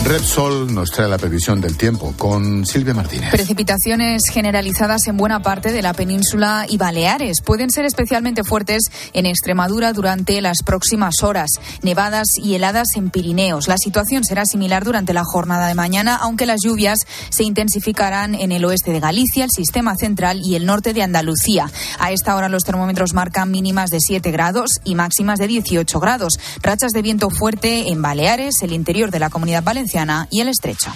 Repsol 0.05 0.71
nos 0.71 0.91
trae 0.91 1.07
la 1.07 1.17
previsión 1.17 1.59
del 1.59 1.77
tiempo 1.77 2.13
con 2.15 2.63
Silvia 2.67 2.93
Martínez. 2.93 3.31
Precipitaciones 3.31 4.21
generalizadas 4.31 5.07
en 5.07 5.17
buena 5.17 5.41
parte 5.41 5.71
de 5.71 5.81
la 5.81 5.95
península 5.95 6.67
y 6.69 6.77
Baleares 6.77 7.41
pueden 7.43 7.71
ser 7.71 7.85
especialmente 7.85 8.43
fuertes 8.43 8.83
en 9.13 9.25
Extremadura 9.25 9.93
durante 9.93 10.39
las 10.41 10.57
próximas 10.63 11.23
horas. 11.23 11.49
Nevadas 11.81 12.27
y 12.37 12.53
heladas 12.53 12.89
en 12.95 13.09
Pirineos. 13.09 13.67
La 13.67 13.79
situación 13.79 14.23
será 14.23 14.45
similar 14.45 14.83
durante 14.83 15.11
la 15.11 15.23
jornada 15.25 15.67
de 15.67 15.73
mañana, 15.73 16.15
aunque 16.17 16.45
las 16.45 16.61
lluvias 16.63 16.99
se 17.29 17.43
intensificarán 17.43 18.35
en 18.35 18.51
el 18.51 18.63
oeste 18.63 18.91
de 18.91 18.99
Galicia, 18.99 19.43
el 19.43 19.49
sistema 19.49 19.95
central 19.95 20.39
y 20.43 20.53
el 20.53 20.67
norte 20.67 20.93
de 20.93 21.01
Andalucía. 21.01 21.71
A 21.97 22.11
esta 22.11 22.35
hora 22.35 22.47
los 22.47 22.61
termómetros 22.61 23.15
marcan 23.15 23.49
mínimas 23.49 23.89
de 23.89 23.97
7 23.99 24.29
grados 24.29 24.69
y 24.83 24.93
máximas 24.93 25.39
de 25.39 25.47
18 25.47 25.99
grados. 25.99 26.37
Rachas 26.61 26.91
de 26.91 27.01
viento 27.01 27.31
fuerte 27.31 27.89
en 27.89 28.03
Baleares, 28.03 28.61
el 28.61 28.71
interior 28.71 29.09
de 29.09 29.17
la 29.17 29.31
comunidad 29.31 29.63
valenciana 29.95 30.27
y 30.29 30.41
el 30.41 30.49
estrecho. 30.49 30.91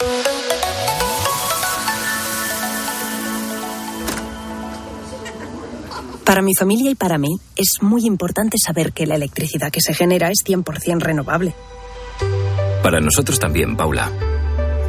Para 6.26 6.42
mi 6.42 6.54
familia 6.54 6.92
y 6.92 6.96
para 6.96 7.18
mí 7.18 7.40
es 7.56 7.82
muy 7.82 8.06
importante 8.06 8.58
saber 8.64 8.94
que 8.94 9.08
la 9.08 9.16
electricidad 9.16 9.72
que 9.72 9.82
se 9.82 9.94
genera 9.94 10.30
es 10.30 10.44
100% 10.46 11.00
renovable. 11.00 11.56
Para 12.84 13.00
nosotros 13.00 13.40
también, 13.40 13.76
Paula. 13.76 14.12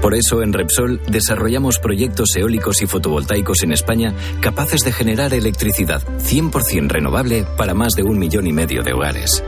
Por 0.02 0.14
eso 0.14 0.42
en 0.42 0.52
Repsol 0.52 1.00
desarrollamos 1.08 1.78
proyectos 1.78 2.34
eólicos 2.36 2.82
y 2.82 2.86
fotovoltaicos 2.86 3.62
en 3.62 3.72
España 3.72 4.14
capaces 4.40 4.80
de 4.82 4.92
generar 4.92 5.32
electricidad 5.34 6.02
100% 6.18 6.88
renovable 6.88 7.44
para 7.56 7.74
más 7.74 7.94
de 7.94 8.02
un 8.02 8.18
millón 8.18 8.46
y 8.46 8.52
medio 8.52 8.82
de 8.82 8.92
hogares. 8.92 9.42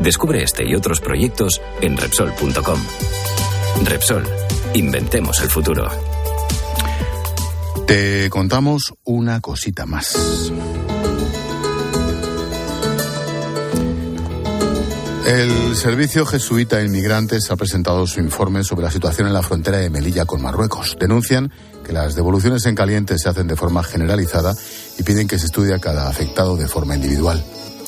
Descubre 0.00 0.42
este 0.42 0.68
y 0.68 0.74
otros 0.74 1.00
proyectos 1.00 1.60
en 1.80 1.96
Repsol.com. 1.96 2.80
Repsol, 3.84 4.24
inventemos 4.74 5.40
el 5.40 5.50
futuro. 5.50 5.88
Te 7.86 8.28
contamos 8.30 8.92
una 9.04 9.40
cosita 9.40 9.86
más. 9.86 10.50
El 15.26 15.76
Servicio 15.76 16.26
Jesuita 16.26 16.78
de 16.78 16.86
Inmigrantes 16.86 17.50
ha 17.50 17.56
presentado 17.56 18.06
su 18.06 18.20
informe 18.20 18.64
sobre 18.64 18.84
la 18.84 18.90
situación 18.90 19.28
en 19.28 19.32
la 19.32 19.42
frontera 19.42 19.78
de 19.78 19.88
Melilla 19.88 20.24
con 20.24 20.42
Marruecos. 20.42 20.96
Denuncian 20.98 21.52
que 21.84 21.92
las 21.92 22.14
devoluciones 22.14 22.66
en 22.66 22.74
caliente 22.74 23.18
se 23.18 23.28
hacen 23.28 23.46
de 23.46 23.56
forma 23.56 23.82
generalizada 23.82 24.54
y 24.98 25.02
piden 25.02 25.28
que 25.28 25.38
se 25.38 25.46
estudie 25.46 25.74
a 25.74 25.78
cada 25.78 26.08
afectado 26.08 26.56
de 26.56 26.68
forma 26.68 26.96
individual. 26.96 27.44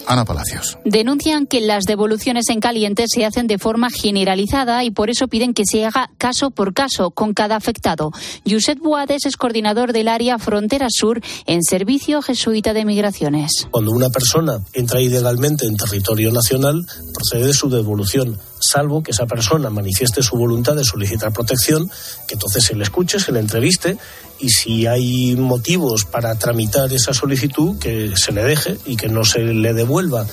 Ana 0.07 0.25
Palacios. 0.25 0.79
Denuncian 0.85 1.47
que 1.47 1.61
las 1.61 1.85
devoluciones 1.85 2.49
en 2.49 2.61
caliente 2.61 3.05
se 3.09 3.25
hacen 3.25 3.47
de 3.47 3.59
forma 3.59 3.91
generalizada 3.91 4.85
y 4.85 4.91
por 4.91 5.11
eso 5.11 5.29
piden 5.29 5.55
que 5.55 5.65
se 5.65 5.85
haga 5.85 6.11
caso 6.19 6.51
por 6.51 6.75
caso 6.75 7.11
con 7.11 7.35
cada 7.35 7.57
afectado. 7.57 8.11
Josep 8.49 8.79
Boades 8.79 9.27
es 9.27 9.37
coordinador 9.37 9.93
del 9.93 10.09
área 10.09 10.39
Frontera 10.39 10.87
Sur 10.91 11.21
en 11.47 11.63
Servicio 11.63 12.23
Jesuita 12.23 12.73
de 12.73 12.85
Migraciones. 12.85 13.69
Cuando 13.71 13.93
una 13.93 14.11
persona 14.11 14.59
entra 14.73 15.01
ilegalmente 15.01 15.67
en 15.67 15.77
territorio 15.77 16.31
nacional, 16.33 16.85
procede 17.15 17.53
su 17.53 17.69
devolución 17.69 18.39
salvo 18.63 19.03
que 19.03 19.11
esa 19.11 19.27
persona 19.27 19.71
manifieste 19.71 20.23
su 20.23 20.37
voluntad 20.37 20.77
de 20.77 20.85
solicitar 20.85 21.33
protección, 21.33 21.91
que 22.29 22.35
entonces 22.35 22.65
se 22.65 22.75
le 22.75 22.85
escuche, 22.85 23.19
se 23.19 23.33
le 23.33 23.41
entreviste 23.41 23.99
y 24.43 24.49
si 24.49 24.87
hay 24.87 25.37
motivos 25.37 26.05
para 26.05 26.35
tramitar 26.35 26.93
esa 26.93 27.15
solicitud, 27.15 27.79
que 27.79 28.13
se 28.17 28.33
le 28.33 28.43
deje 28.43 28.77
y 28.85 28.97
que 28.97 29.09
no 29.09 29.25
se 29.25 29.39
le 29.39 29.73
devuelva. 29.73 30.27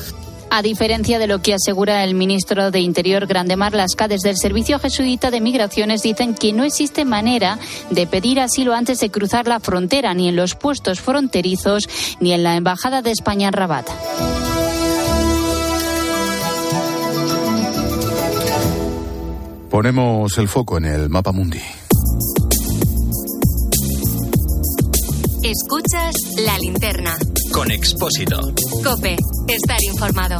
A 0.51 0.63
diferencia 0.63 1.20
de 1.20 1.28
lo 1.28 1.44
que 1.44 1.54
asegura 1.54 2.04
el 2.04 2.16
ministro 2.16 2.72
de 2.72 2.80
Interior 2.80 3.28
Grandemar 3.28 3.75
Lasca, 3.75 4.08
desde 4.08 4.32
el 4.32 4.38
Servicio 4.38 4.80
Jesuita 4.80 5.30
de 5.30 5.42
Migraciones 5.42 6.01
dicen 6.01 6.34
que 6.34 6.54
no 6.54 6.63
existe 6.63 7.06
manera 7.06 7.60
de 7.92 8.08
pedir 8.08 8.39
asilo 8.39 8.74
antes 8.74 9.00
de 9.00 9.12
cruzar 9.12 9.48
la 9.48 9.60
frontera, 9.60 10.16
ni 10.16 10.28
en 10.28 10.36
los 10.36 10.56
puestos 10.56 11.01
fronterizos, 11.01 11.88
ni 12.20 12.34
en 12.34 12.42
la 12.42 12.56
Embajada 12.56 13.04
de 13.04 13.12
España 13.12 13.50
en 13.50 13.54
Rabat. 13.54 13.88
Ponemos 19.70 20.36
el 20.39 20.48
foco 20.48 20.80
en 20.80 20.86
el 20.86 21.10
mapa 21.10 21.32
mundi. 21.32 21.62
Escuchas 25.43 26.15
la 26.46 26.60
linterna. 26.60 27.17
Con 27.53 27.72
Expósito. 27.72 28.39
Cope, 28.84 29.15
estar 29.48 29.77
informado. 29.89 30.36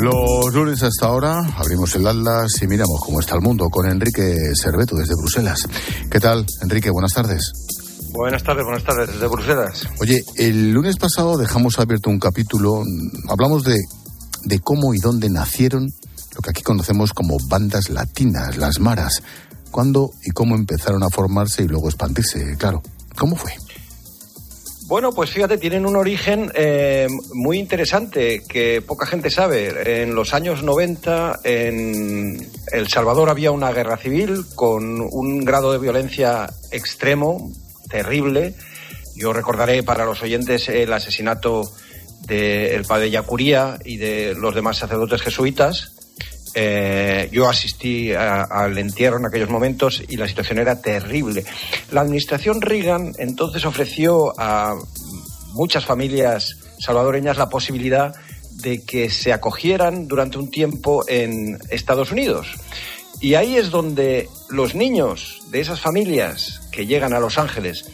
Los 0.00 0.54
lunes 0.54 0.82
hasta 0.84 1.06
ahora 1.06 1.40
abrimos 1.56 1.92
el 1.96 2.06
Atlas 2.06 2.62
y 2.62 2.68
miramos 2.68 3.00
cómo 3.04 3.18
está 3.18 3.34
el 3.34 3.40
mundo 3.40 3.68
con 3.68 3.90
Enrique 3.90 4.52
Cerveto 4.54 4.94
desde 4.94 5.14
Bruselas. 5.16 5.66
¿Qué 6.08 6.20
tal, 6.20 6.46
Enrique? 6.62 6.90
Buenas 6.90 7.14
tardes. 7.14 7.52
Buenas 8.12 8.44
tardes, 8.44 8.64
buenas 8.64 8.84
tardes, 8.84 9.08
desde 9.12 9.26
Bruselas. 9.26 9.88
Oye, 10.00 10.22
el 10.36 10.70
lunes 10.70 10.96
pasado 10.98 11.36
dejamos 11.36 11.80
abierto 11.80 12.10
un 12.10 12.20
capítulo, 12.20 12.84
hablamos 13.28 13.64
de, 13.64 13.76
de 14.44 14.60
cómo 14.60 14.94
y 14.94 14.98
dónde 14.98 15.28
nacieron 15.30 15.88
lo 16.36 16.42
que 16.42 16.50
aquí 16.50 16.62
conocemos 16.62 17.12
como 17.12 17.38
bandas 17.48 17.88
latinas, 17.88 18.58
las 18.58 18.78
maras. 18.78 19.22
¿Cuándo 19.70 20.10
y 20.24 20.30
cómo 20.30 20.54
empezaron 20.54 21.02
a 21.02 21.08
formarse 21.08 21.62
y 21.62 21.66
luego 21.66 21.88
expandirse? 21.88 22.56
Claro, 22.58 22.82
¿cómo 23.16 23.36
fue? 23.36 23.52
Bueno, 24.86 25.12
pues 25.12 25.30
fíjate, 25.30 25.58
tienen 25.58 25.84
un 25.84 25.96
origen 25.96 26.52
eh, 26.54 27.08
muy 27.32 27.58
interesante 27.58 28.44
que 28.48 28.82
poca 28.82 29.04
gente 29.04 29.30
sabe. 29.30 30.02
En 30.02 30.14
los 30.14 30.32
años 30.32 30.62
90 30.62 31.40
en 31.42 32.48
El 32.70 32.86
Salvador 32.86 33.28
había 33.28 33.50
una 33.50 33.72
guerra 33.72 33.96
civil 33.96 34.44
con 34.54 35.00
un 35.00 35.44
grado 35.44 35.72
de 35.72 35.78
violencia 35.78 36.48
extremo, 36.70 37.50
terrible. 37.90 38.54
Yo 39.16 39.32
recordaré 39.32 39.82
para 39.82 40.04
los 40.04 40.22
oyentes 40.22 40.68
el 40.68 40.92
asesinato 40.92 41.62
del 42.26 42.84
padre 42.84 43.10
Yacuría 43.10 43.78
y 43.84 43.96
de 43.96 44.34
los 44.34 44.54
demás 44.54 44.76
sacerdotes 44.76 45.22
jesuitas. 45.22 45.95
Eh, 46.58 47.28
yo 47.32 47.50
asistí 47.50 48.14
al 48.14 48.78
entierro 48.78 49.18
en 49.18 49.26
aquellos 49.26 49.50
momentos 49.50 50.02
y 50.08 50.16
la 50.16 50.26
situación 50.26 50.58
era 50.58 50.80
terrible. 50.80 51.44
La 51.92 52.00
administración 52.00 52.62
Reagan 52.62 53.12
entonces 53.18 53.66
ofreció 53.66 54.32
a 54.40 54.74
muchas 55.52 55.84
familias 55.84 56.56
salvadoreñas 56.78 57.36
la 57.36 57.50
posibilidad 57.50 58.14
de 58.52 58.82
que 58.86 59.10
se 59.10 59.34
acogieran 59.34 60.08
durante 60.08 60.38
un 60.38 60.50
tiempo 60.50 61.04
en 61.08 61.58
Estados 61.68 62.10
Unidos. 62.10 62.46
Y 63.20 63.34
ahí 63.34 63.56
es 63.56 63.70
donde 63.70 64.30
los 64.48 64.74
niños 64.74 65.42
de 65.50 65.60
esas 65.60 65.80
familias 65.80 66.62
que 66.72 66.86
llegan 66.86 67.12
a 67.12 67.20
Los 67.20 67.36
Ángeles 67.36 67.84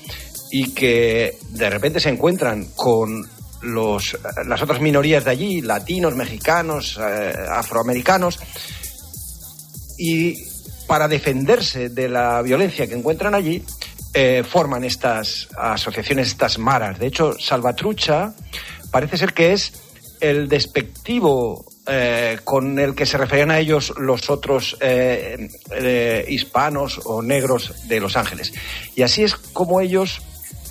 y 0.52 0.70
que 0.70 1.36
de 1.50 1.68
repente 1.68 1.98
se 1.98 2.10
encuentran 2.10 2.66
con 2.76 3.28
los, 3.62 4.18
las 4.46 4.62
otras 4.62 4.80
minorías 4.80 5.24
de 5.24 5.30
allí, 5.30 5.60
latinos, 5.62 6.14
mexicanos, 6.14 6.98
eh, 7.00 7.32
afroamericanos, 7.50 8.38
y 9.98 10.36
para 10.86 11.08
defenderse 11.08 11.88
de 11.88 12.08
la 12.08 12.42
violencia 12.42 12.86
que 12.86 12.94
encuentran 12.94 13.34
allí, 13.34 13.64
eh, 14.14 14.42
forman 14.46 14.84
estas 14.84 15.48
asociaciones, 15.56 16.28
estas 16.28 16.58
maras. 16.58 16.98
De 16.98 17.06
hecho, 17.06 17.34
Salvatrucha 17.38 18.34
parece 18.90 19.16
ser 19.16 19.32
que 19.32 19.52
es 19.52 19.72
el 20.20 20.48
despectivo 20.48 21.64
eh, 21.86 22.38
con 22.44 22.78
el 22.78 22.94
que 22.94 23.06
se 23.06 23.16
referían 23.16 23.50
a 23.50 23.58
ellos 23.58 23.92
los 23.96 24.28
otros 24.28 24.76
hispanos 26.28 27.00
o 27.04 27.22
negros 27.22 27.88
de 27.88 28.00
Los 28.00 28.16
Ángeles. 28.16 28.52
Y 28.94 29.02
así 29.02 29.22
es 29.22 29.34
como 29.34 29.80
ellos 29.80 30.20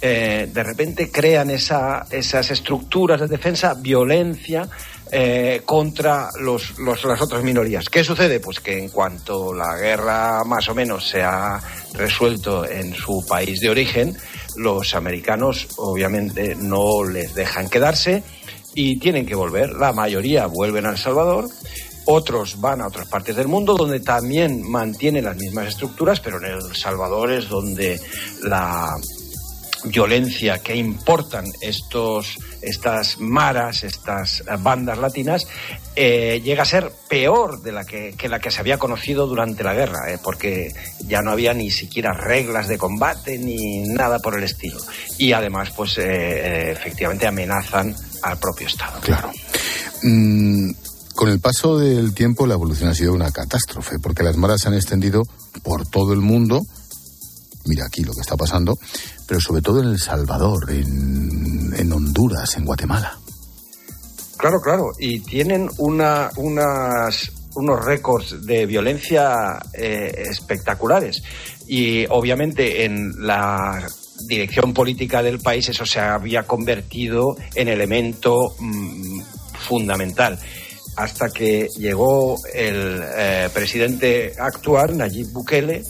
eh, 0.04 0.50
de 0.52 0.64
repente 0.64 1.12
crean 1.12 1.52
esa, 1.52 2.08
esas 2.10 2.50
estructuras 2.50 3.20
de 3.20 3.28
defensa, 3.28 3.76
violencia 3.76 4.68
eh, 5.12 5.62
contra 5.64 6.30
los, 6.40 6.80
las 6.80 7.22
otras 7.22 7.44
minorías. 7.44 7.88
¿Qué 7.88 8.04
sucede? 8.04 8.40
Pues 8.40 8.60
que 8.62 8.80
en 8.80 8.90
cuanto 8.90 9.54
la 9.54 9.78
guerra 9.78 10.44
más 10.44 10.70
o 10.70 10.74
menos 10.74 11.08
se 11.08 11.22
ha 11.22 11.60
resuelto 11.94 12.66
en 12.66 12.96
su 12.96 13.24
país 13.28 13.60
de 13.60 13.70
origen, 13.70 14.18
los 14.56 14.96
americanos 14.96 15.68
obviamente 15.78 16.56
no 16.56 17.04
les 17.04 17.36
dejan 17.36 17.70
quedarse 17.70 18.24
y 18.74 18.98
tienen 18.98 19.26
que 19.26 19.36
volver. 19.36 19.74
La 19.74 19.94
mayoría 19.94 20.48
vuelven 20.48 20.88
a 20.88 20.92
El 20.92 20.98
Salvador. 20.98 21.48
Otros 22.06 22.60
van 22.60 22.82
a 22.82 22.88
otras 22.88 23.08
partes 23.08 23.36
del 23.36 23.48
mundo 23.48 23.76
donde 23.76 24.00
también 24.00 24.68
mantienen 24.68 25.26
las 25.26 25.38
mismas 25.38 25.68
estructuras, 25.68 26.20
pero 26.20 26.38
en 26.38 26.46
El 26.46 26.76
Salvador 26.76 27.32
es 27.32 27.48
donde 27.48 28.00
la, 28.42 28.96
violencia 29.86 30.60
que 30.60 30.76
importan 30.76 31.46
estos, 31.62 32.38
estas 32.62 33.20
maras, 33.20 33.84
estas 33.84 34.44
bandas 34.60 34.98
latinas, 34.98 35.48
eh, 35.96 36.42
llega 36.44 36.64
a 36.64 36.66
ser 36.66 36.92
peor 37.10 37.62
de 37.62 37.72
la 37.72 37.84
que, 37.84 38.16
la 38.30 38.40
que 38.40 38.52
se 38.52 38.60
había 38.60 38.78
conocido 38.78 39.28
durante 39.28 39.64
la 39.64 39.74
guerra, 39.74 40.12
eh, 40.12 40.20
porque 40.22 40.74
ya 41.08 41.22
no 41.22 41.32
había 41.32 41.54
ni 41.54 41.72
siquiera 41.72 42.14
reglas 42.14 42.68
de 42.68 42.78
combate 42.78 43.38
ni 43.38 43.80
nada 43.88 44.20
por 44.20 44.38
el 44.38 44.44
estilo. 44.44 44.80
Y 45.18 45.34
además, 45.34 45.72
pues 45.76 45.98
eh, 45.98 46.72
efectivamente 46.72 47.28
amenazan 47.28 47.96
al 48.22 48.38
propio 48.38 48.68
Estado. 48.68 49.00
Claro. 49.02 49.32
Mm, 50.04 50.72
con 51.16 51.30
el 51.30 51.40
paso 51.40 51.78
del 51.78 52.14
tiempo 52.14 52.48
la 52.48 52.54
evolución 52.54 52.90
ha 52.90 52.96
sido 52.96 53.14
una 53.14 53.32
catástrofe, 53.32 54.00
porque 54.00 54.24
las 54.24 54.38
maras 54.38 54.62
se 54.62 54.70
han 54.70 54.74
extendido 54.74 55.24
por 55.64 55.86
todo 55.86 56.14
el 56.14 56.22
mundo. 56.22 56.66
Mira 57.66 57.86
aquí 57.86 58.04
lo 58.04 58.14
que 58.14 58.22
está 58.22 58.36
pasando, 58.36 58.80
pero 59.32 59.40
sobre 59.40 59.62
todo 59.62 59.82
en 59.82 59.88
El 59.88 59.98
Salvador, 59.98 60.70
en, 60.72 61.94
Honduras, 61.94 62.58
en 62.58 62.66
Guatemala. 62.66 63.18
Claro, 64.36 64.60
claro, 64.60 64.92
y 65.00 65.22
tienen 65.22 65.70
una, 65.78 66.30
unas, 66.36 67.32
unos 67.56 67.86
récords 67.86 68.46
de 68.46 68.66
violencia 68.66 69.58
eh, 69.74 70.26
espectaculares. 70.30 71.24
Y 71.66 72.06
obviamente 72.10 72.84
en 72.84 73.26
la 73.26 73.88
dirección 74.28 74.74
política 74.74 75.24
del 75.24 75.40
país 75.40 75.70
eso 75.70 75.86
se 75.86 76.02
había 76.02 76.44
convertido 76.44 77.38
en 77.56 77.70
elemento 77.70 78.54
mm, 78.60 79.22
fundamental 79.62 80.38
hasta 80.98 81.30
que 81.30 81.70
llegó 81.78 82.36
el 82.54 83.02
eh, 83.02 83.50
presidente 83.54 84.34
actual, 84.38 84.98
Nayib 84.98 85.32
Bukele, 85.32 85.84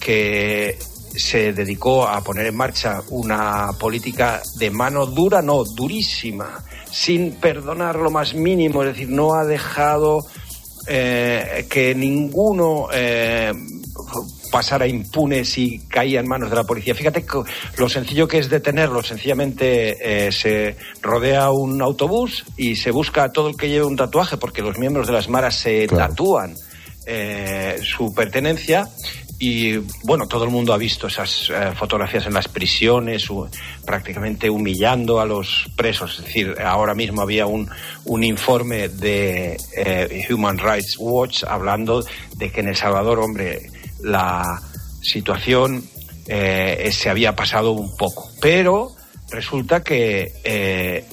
que 0.00 0.76
se 1.14 1.52
dedicó 1.52 2.06
a 2.06 2.22
poner 2.22 2.46
en 2.46 2.56
marcha 2.56 3.02
una 3.10 3.70
política 3.78 4.42
de 4.56 4.70
mano 4.70 5.06
dura, 5.06 5.42
no, 5.42 5.64
durísima, 5.64 6.64
sin 6.90 7.32
perdonar 7.32 7.96
lo 7.96 8.10
más 8.10 8.34
mínimo, 8.34 8.82
es 8.82 8.94
decir, 8.94 9.08
no 9.08 9.34
ha 9.34 9.44
dejado 9.44 10.24
eh, 10.86 11.66
que 11.68 11.94
ninguno 11.94 12.88
eh, 12.92 13.52
pasara 14.50 14.88
impune 14.88 15.44
si 15.44 15.78
caía 15.86 16.20
en 16.20 16.26
manos 16.26 16.50
de 16.50 16.56
la 16.56 16.64
policía. 16.64 16.94
Fíjate 16.94 17.24
lo 17.76 17.88
sencillo 17.88 18.26
que 18.26 18.38
es 18.38 18.48
detenerlo. 18.48 19.02
Sencillamente 19.02 20.26
eh, 20.26 20.32
se 20.32 20.76
rodea 21.02 21.50
un 21.50 21.80
autobús 21.82 22.44
y 22.56 22.76
se 22.76 22.90
busca 22.90 23.24
a 23.24 23.32
todo 23.32 23.50
el 23.50 23.56
que 23.56 23.68
lleve 23.68 23.84
un 23.84 23.96
tatuaje, 23.96 24.36
porque 24.36 24.62
los 24.62 24.78
miembros 24.78 25.06
de 25.06 25.12
las 25.12 25.28
maras 25.28 25.56
se 25.56 25.86
tatúan 25.86 26.54
su 27.82 28.14
pertenencia. 28.14 28.88
Y 29.40 29.78
bueno, 30.04 30.28
todo 30.28 30.44
el 30.44 30.50
mundo 30.50 30.72
ha 30.72 30.78
visto 30.78 31.08
esas 31.08 31.50
eh, 31.50 31.72
fotografías 31.74 32.26
en 32.26 32.34
las 32.34 32.46
prisiones, 32.46 33.26
prácticamente 33.84 34.48
humillando 34.48 35.18
a 35.18 35.24
los 35.24 35.66
presos. 35.74 36.18
Es 36.18 36.26
decir, 36.26 36.54
ahora 36.62 36.94
mismo 36.94 37.22
había 37.22 37.46
un, 37.46 37.68
un 38.04 38.22
informe 38.22 38.88
de 38.88 39.56
Human 40.30 40.58
Rights 40.58 40.96
Watch 40.98 41.42
hablando 41.44 42.04
de 42.36 42.52
que 42.52 42.60
en 42.60 42.68
El 42.68 42.76
Salvador, 42.76 43.18
hombre, 43.18 43.70
la 44.02 44.60
situación 45.02 45.84
eh, 46.26 46.90
se 46.92 47.10
había 47.10 47.34
pasado 47.34 47.72
un 47.72 47.96
poco. 47.96 48.30
Pero 48.40 48.92
resulta 49.30 49.82
que 49.82 50.32
eh, 50.44 51.04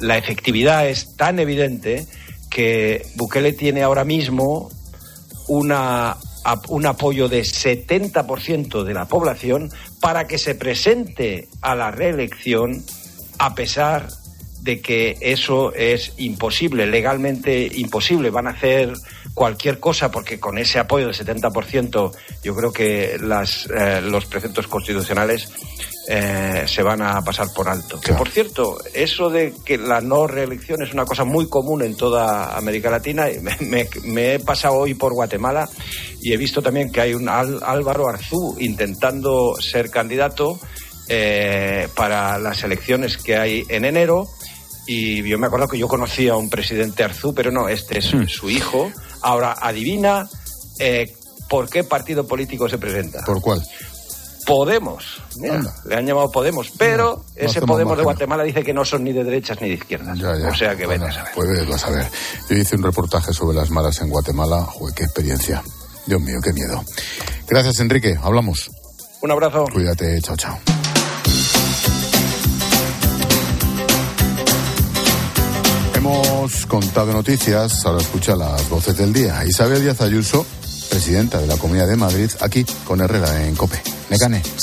la 0.00 0.16
efectividad 0.16 0.88
es 0.88 1.16
tan 1.16 1.38
evidente 1.38 2.06
que 2.50 3.04
Bukele 3.16 3.52
tiene 3.52 3.82
ahora 3.82 4.04
mismo 4.04 4.70
una, 5.48 6.16
un 6.68 6.86
apoyo 6.86 7.28
de 7.28 7.42
70% 7.42 8.82
de 8.84 8.94
la 8.94 9.06
población 9.06 9.70
para 10.00 10.26
que 10.26 10.38
se 10.38 10.54
presente 10.54 11.48
a 11.62 11.74
la 11.74 11.90
reelección 11.90 12.84
a 13.38 13.54
pesar 13.54 14.08
de 14.64 14.80
que 14.80 15.18
eso 15.20 15.74
es 15.74 16.14
imposible, 16.16 16.86
legalmente 16.86 17.70
imposible. 17.74 18.30
Van 18.30 18.46
a 18.46 18.50
hacer 18.50 18.94
cualquier 19.34 19.78
cosa 19.78 20.10
porque 20.10 20.40
con 20.40 20.56
ese 20.56 20.78
apoyo 20.78 21.06
del 21.06 21.14
70% 21.14 22.12
yo 22.42 22.56
creo 22.56 22.72
que 22.72 23.14
eh, 23.14 24.00
los 24.00 24.26
preceptos 24.26 24.66
constitucionales 24.66 25.52
eh, 26.06 26.64
se 26.66 26.82
van 26.82 27.02
a 27.02 27.22
pasar 27.22 27.52
por 27.54 27.68
alto. 27.68 28.00
Que 28.00 28.12
por 28.12 28.28
cierto, 28.28 28.78
eso 28.92 29.30
de 29.30 29.54
que 29.64 29.78
la 29.78 30.00
no 30.00 30.26
reelección 30.26 30.82
es 30.82 30.92
una 30.92 31.04
cosa 31.04 31.24
muy 31.24 31.48
común 31.48 31.82
en 31.82 31.96
toda 31.96 32.56
América 32.56 32.90
Latina. 32.90 33.26
Me, 33.60 33.88
me, 34.04 34.34
he 34.34 34.40
pasado 34.40 34.74
hoy 34.74 34.94
por 34.94 35.14
Guatemala 35.14 35.68
y 36.20 36.32
he 36.32 36.36
visto 36.36 36.60
también 36.60 36.90
que 36.90 37.00
hay 37.00 37.14
un 37.14 37.28
Álvaro 37.28 38.08
Arzú 38.08 38.56
intentando 38.58 39.54
ser 39.60 39.90
candidato 39.90 40.58
eh, 41.08 41.88
para 41.94 42.38
las 42.38 42.62
elecciones 42.62 43.16
que 43.16 43.36
hay 43.36 43.64
en 43.68 43.84
enero 43.84 44.28
y 44.86 45.22
yo 45.22 45.38
me 45.38 45.46
acuerdo 45.46 45.68
que 45.68 45.78
yo 45.78 45.88
conocía 45.88 46.32
a 46.32 46.36
un 46.36 46.50
presidente 46.50 47.04
Arzú, 47.04 47.34
pero 47.34 47.50
no, 47.50 47.68
este 47.68 47.98
es 47.98 48.14
hmm. 48.14 48.26
su 48.26 48.50
hijo. 48.50 48.92
Ahora, 49.22 49.56
adivina 49.60 50.28
eh, 50.78 51.14
por 51.48 51.68
qué 51.70 51.84
partido 51.84 52.26
político 52.26 52.68
se 52.68 52.78
presenta. 52.78 53.22
¿Por 53.24 53.40
cuál? 53.40 53.62
Podemos. 54.44 55.22
le 55.84 55.94
han 55.94 56.06
llamado 56.06 56.30
Podemos, 56.30 56.70
pero 56.76 57.24
ese 57.34 57.62
Podemos 57.62 57.96
de 57.96 58.04
Guatemala 58.04 58.42
dice 58.42 58.62
que 58.62 58.72
no 58.72 58.84
son 58.84 59.04
ni 59.04 59.12
de 59.12 59.24
derechas 59.24 59.60
ni 59.60 59.68
de 59.68 59.74
izquierdas. 59.74 60.18
O 60.20 60.54
sea 60.54 60.76
que 60.76 60.86
bueno, 60.86 61.06
a 61.06 61.12
saber. 61.12 61.32
Pues 61.34 61.70
a 61.70 61.78
saber. 61.78 62.10
Yo 62.48 62.56
hice 62.56 62.76
un 62.76 62.82
reportaje 62.82 63.32
sobre 63.32 63.56
las 63.56 63.70
malas 63.70 64.00
en 64.00 64.10
Guatemala. 64.10 64.62
Joder, 64.62 64.94
qué 64.94 65.04
experiencia. 65.04 65.62
Dios 66.06 66.20
mío, 66.20 66.38
qué 66.42 66.52
miedo. 66.52 66.84
Gracias, 67.48 67.80
Enrique. 67.80 68.16
Hablamos. 68.22 68.70
Un 69.22 69.30
abrazo. 69.30 69.64
Cuídate. 69.72 70.20
Chao, 70.20 70.36
chao. 70.36 70.58
Hemos 75.94 76.66
contado 76.66 77.14
noticias, 77.14 77.86
ahora 77.86 78.02
escucha 78.02 78.36
las 78.36 78.68
voces 78.68 78.94
del 78.98 79.14
día. 79.14 79.42
Isabel 79.46 79.80
Díaz 79.80 80.02
Ayuso, 80.02 80.44
presidenta 80.94 81.40
de 81.40 81.48
la 81.48 81.56
Comunidad 81.56 81.88
de 81.88 81.96
Madrid, 81.96 82.30
aquí 82.38 82.64
con 82.84 83.00
Herrera 83.00 83.48
en 83.48 83.56
COPE. 83.56 83.82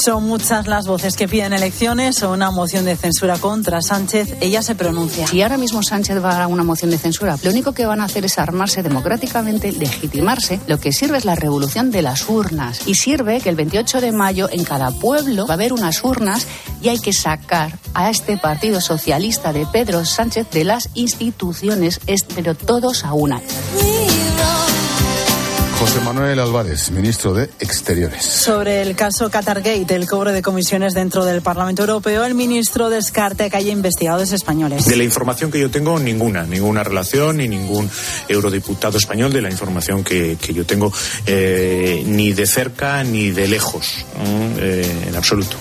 Son 0.01 0.23
muchas 0.23 0.65
las 0.65 0.87
voces 0.87 1.17
que 1.17 1.27
piden 1.27 1.51
elecciones 1.51 2.23
o 2.23 2.31
una 2.31 2.51
moción 2.51 2.85
de 2.85 2.95
censura 2.95 3.37
contra 3.37 3.81
Sánchez. 3.81 4.37
Ella 4.39 4.61
se 4.61 4.75
pronuncia. 4.75 5.27
Si 5.27 5.41
ahora 5.41 5.57
mismo 5.57 5.83
Sánchez 5.83 6.23
va 6.23 6.41
a 6.41 6.47
una 6.47 6.63
moción 6.63 6.89
de 6.89 6.97
censura, 6.97 7.37
lo 7.43 7.49
único 7.49 7.73
que 7.73 7.85
van 7.85 7.99
a 7.99 8.05
hacer 8.05 8.23
es 8.23 8.37
armarse 8.37 8.81
democráticamente, 8.81 9.73
legitimarse. 9.73 10.61
Lo 10.67 10.79
que 10.79 10.93
sirve 10.93 11.17
es 11.17 11.25
la 11.25 11.35
revolución 11.35 11.91
de 11.91 12.01
las 12.01 12.29
urnas. 12.29 12.87
Y 12.87 12.95
sirve 12.95 13.41
que 13.41 13.49
el 13.49 13.57
28 13.57 13.99
de 13.99 14.13
mayo 14.13 14.47
en 14.49 14.63
cada 14.63 14.91
pueblo 14.91 15.47
va 15.47 15.55
a 15.55 15.55
haber 15.55 15.73
unas 15.73 16.01
urnas 16.01 16.47
y 16.81 16.87
hay 16.87 16.99
que 16.99 17.11
sacar 17.11 17.77
a 17.93 18.09
este 18.09 18.37
Partido 18.37 18.79
Socialista 18.79 19.51
de 19.51 19.65
Pedro 19.65 20.05
Sánchez 20.05 20.49
de 20.51 20.63
las 20.63 20.89
instituciones, 20.93 21.99
pero 22.35 22.55
todos 22.55 23.03
a 23.03 23.11
una. 23.11 23.41
José 25.81 25.99
Manuel 26.01 26.39
Álvarez, 26.39 26.91
ministro 26.91 27.33
de 27.33 27.49
Exteriores. 27.59 28.23
Sobre 28.23 28.83
el 28.83 28.95
caso 28.95 29.31
Qatargate, 29.31 29.95
el 29.95 30.05
cobro 30.05 30.31
de 30.31 30.43
comisiones 30.43 30.93
dentro 30.93 31.25
del 31.25 31.41
Parlamento 31.41 31.81
Europeo, 31.81 32.23
el 32.23 32.35
ministro 32.35 32.91
descarta 32.91 33.49
que 33.49 33.57
haya 33.57 33.71
investigadores 33.71 34.31
españoles. 34.31 34.85
De 34.85 34.95
la 34.95 35.03
información 35.03 35.49
que 35.49 35.59
yo 35.59 35.71
tengo, 35.71 35.97
ninguna, 35.97 36.43
ninguna 36.43 36.83
relación 36.83 37.37
ni 37.37 37.47
ningún 37.47 37.89
eurodiputado 38.27 38.99
español 38.99 39.33
de 39.33 39.41
la 39.41 39.49
información 39.49 40.03
que, 40.03 40.37
yo 40.53 40.67
tengo, 40.67 40.93
eh, 41.25 42.03
ni 42.05 42.31
de 42.31 42.45
cerca 42.45 43.03
ni 43.03 43.31
de 43.31 43.47
lejos, 43.47 44.05
eh, 44.59 45.07
en 45.07 45.15
absoluto. 45.15 45.57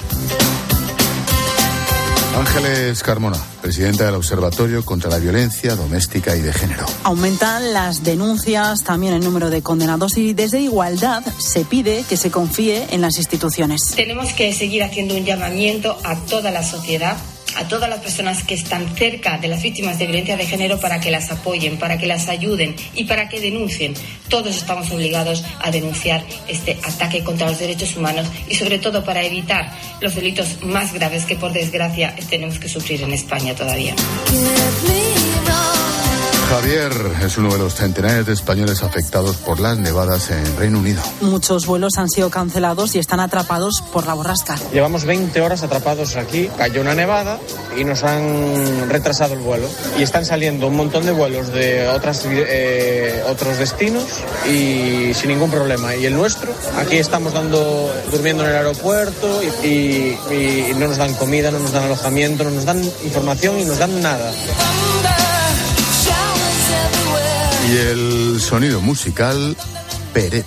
Ángeles 2.36 3.02
Carmona, 3.02 3.38
presidenta 3.60 4.06
del 4.06 4.14
Observatorio 4.14 4.84
contra 4.84 5.10
la 5.10 5.18
Violencia 5.18 5.74
Doméstica 5.74 6.36
y 6.36 6.40
de 6.40 6.52
Género. 6.52 6.86
Aumentan 7.02 7.72
las 7.72 8.04
denuncias, 8.04 8.84
también 8.84 9.14
el 9.14 9.24
número 9.24 9.50
de 9.50 9.62
condenados 9.62 10.16
y 10.16 10.32
desde 10.32 10.60
Igualdad 10.60 11.24
se 11.38 11.64
pide 11.64 12.04
que 12.08 12.16
se 12.16 12.30
confíe 12.30 12.86
en 12.90 13.00
las 13.00 13.18
instituciones. 13.18 13.80
Tenemos 13.96 14.32
que 14.32 14.52
seguir 14.54 14.84
haciendo 14.84 15.16
un 15.16 15.24
llamamiento 15.24 15.98
a 16.04 16.16
toda 16.16 16.50
la 16.50 16.62
sociedad 16.62 17.16
a 17.56 17.68
todas 17.68 17.88
las 17.88 18.00
personas 18.00 18.42
que 18.44 18.54
están 18.54 18.94
cerca 18.96 19.38
de 19.38 19.48
las 19.48 19.62
víctimas 19.62 19.98
de 19.98 20.06
violencia 20.06 20.36
de 20.36 20.46
género 20.46 20.78
para 20.80 21.00
que 21.00 21.10
las 21.10 21.30
apoyen, 21.30 21.78
para 21.78 21.98
que 21.98 22.06
las 22.06 22.28
ayuden 22.28 22.76
y 22.94 23.04
para 23.04 23.28
que 23.28 23.40
denuncien. 23.40 23.94
Todos 24.28 24.56
estamos 24.56 24.90
obligados 24.90 25.44
a 25.60 25.70
denunciar 25.70 26.24
este 26.48 26.78
ataque 26.82 27.24
contra 27.24 27.48
los 27.48 27.58
derechos 27.58 27.96
humanos 27.96 28.26
y 28.48 28.54
sobre 28.54 28.78
todo 28.78 29.04
para 29.04 29.22
evitar 29.22 29.72
los 30.00 30.14
delitos 30.14 30.62
más 30.62 30.92
graves 30.92 31.24
que 31.24 31.36
por 31.36 31.52
desgracia 31.52 32.14
tenemos 32.28 32.58
que 32.58 32.68
sufrir 32.68 33.02
en 33.02 33.12
España 33.12 33.54
todavía. 33.54 33.94
Javier 36.50 36.92
es 37.24 37.38
uno 37.38 37.52
de 37.52 37.58
los 37.58 37.76
centenares 37.76 38.26
de 38.26 38.32
españoles 38.32 38.82
afectados 38.82 39.36
por 39.36 39.60
las 39.60 39.78
nevadas 39.78 40.32
en 40.32 40.56
Reino 40.56 40.80
Unido. 40.80 41.00
Muchos 41.20 41.64
vuelos 41.64 41.96
han 41.96 42.08
sido 42.08 42.28
cancelados 42.28 42.96
y 42.96 42.98
están 42.98 43.20
atrapados 43.20 43.84
por 43.92 44.04
la 44.04 44.14
borrasca. 44.14 44.56
Llevamos 44.72 45.04
20 45.04 45.40
horas 45.42 45.62
atrapados 45.62 46.16
aquí. 46.16 46.50
Cayó 46.58 46.80
una 46.80 46.96
nevada 46.96 47.38
y 47.78 47.84
nos 47.84 48.02
han 48.02 48.90
retrasado 48.90 49.34
el 49.34 49.38
vuelo. 49.38 49.68
Y 49.96 50.02
están 50.02 50.26
saliendo 50.26 50.66
un 50.66 50.74
montón 50.74 51.06
de 51.06 51.12
vuelos 51.12 51.52
de 51.52 51.86
otras, 51.86 52.24
eh, 52.26 53.22
otros 53.28 53.58
destinos 53.58 54.06
y 54.44 55.14
sin 55.14 55.28
ningún 55.28 55.52
problema. 55.52 55.94
Y 55.94 56.06
el 56.06 56.16
nuestro, 56.16 56.52
aquí 56.80 56.96
estamos 56.96 57.32
dando, 57.32 57.94
durmiendo 58.10 58.42
en 58.42 58.50
el 58.50 58.56
aeropuerto 58.56 59.40
y 59.62 60.16
no 60.76 60.88
nos 60.88 60.96
dan 60.96 61.14
comida, 61.14 61.52
no 61.52 61.60
nos 61.60 61.70
dan 61.70 61.84
alojamiento, 61.84 62.42
no 62.42 62.50
nos 62.50 62.64
dan 62.64 62.82
información 63.04 63.60
y 63.60 63.64
nos 63.64 63.78
dan 63.78 64.02
nada. 64.02 64.32
Y 67.68 67.76
el 67.76 68.40
sonido 68.40 68.80
musical 68.80 69.56
Peret. 70.12 70.46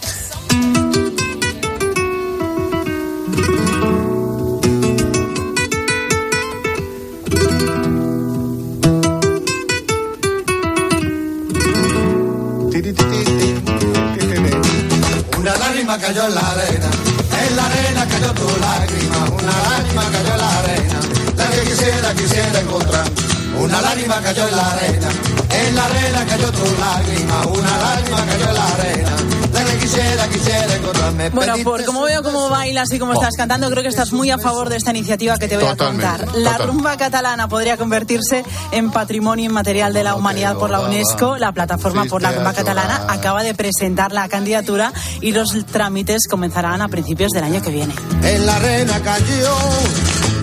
Por 31.64 31.84
como 31.86 32.04
veo 32.04 32.22
cómo 32.24 32.50
bailas 32.50 32.92
y 32.92 33.00
cómo 33.00 33.14
estás 33.14 33.36
cantando, 33.36 33.70
creo 33.70 33.84
que 33.84 33.90
estás 33.90 34.12
muy 34.12 34.30
a 34.30 34.38
favor 34.38 34.70
de 34.70 34.78
esta 34.78 34.92
iniciativa 34.92 35.38
que 35.38 35.48
te 35.48 35.58
voy 35.58 35.68
a 35.68 35.76
contar. 35.76 36.36
La 36.36 36.58
rumba 36.58 36.98
catalana 36.98 37.48
podría 37.48 37.78
convertirse 37.78 38.44
en 38.72 38.92
patrimonio 38.92 39.46
inmaterial 39.46 39.94
de 39.94 40.04
la 40.04 40.16
humanidad 40.16 40.58
por 40.58 40.70
la 40.70 40.80
UNESCO. 40.80 41.38
La 41.38 41.52
plataforma 41.52 42.06
por 42.06 42.22
la 42.22 42.32
rumba 42.32 42.54
catalana 42.54 43.06
acaba 43.08 43.44
de 43.44 43.54
presentar 43.54 44.12
la 44.12 44.28
candidatura 44.28 44.94
y 45.22 45.32
los 45.32 45.66
trámites 45.66 46.28
comenzarán 46.30 46.82
a 46.82 46.88
principios 46.88 47.32
del 47.32 47.44
año 47.44 47.62
que 47.62 47.70
viene. 47.70 47.94
En 48.24 48.46
la 48.46 48.56
arena 48.56 49.00
cayó 49.02 49.56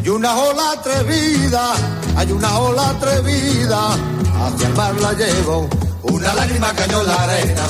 y 0.04 0.09
una 0.09 0.37
ola 0.37 0.72
atrevida, 0.72 1.72
hay 2.16 2.33
una 2.33 2.59
ola 2.59 2.90
atrevida, 2.90 3.94
hacia 4.44 4.68
el 4.68 4.74
mar 4.74 4.94
la 5.00 5.12
llevo. 5.12 5.79
Una 6.20 6.35
lágrima 6.35 6.70
cayó 6.74 7.00
en 7.00 7.06
la 7.06 7.22
arena, 7.22 7.62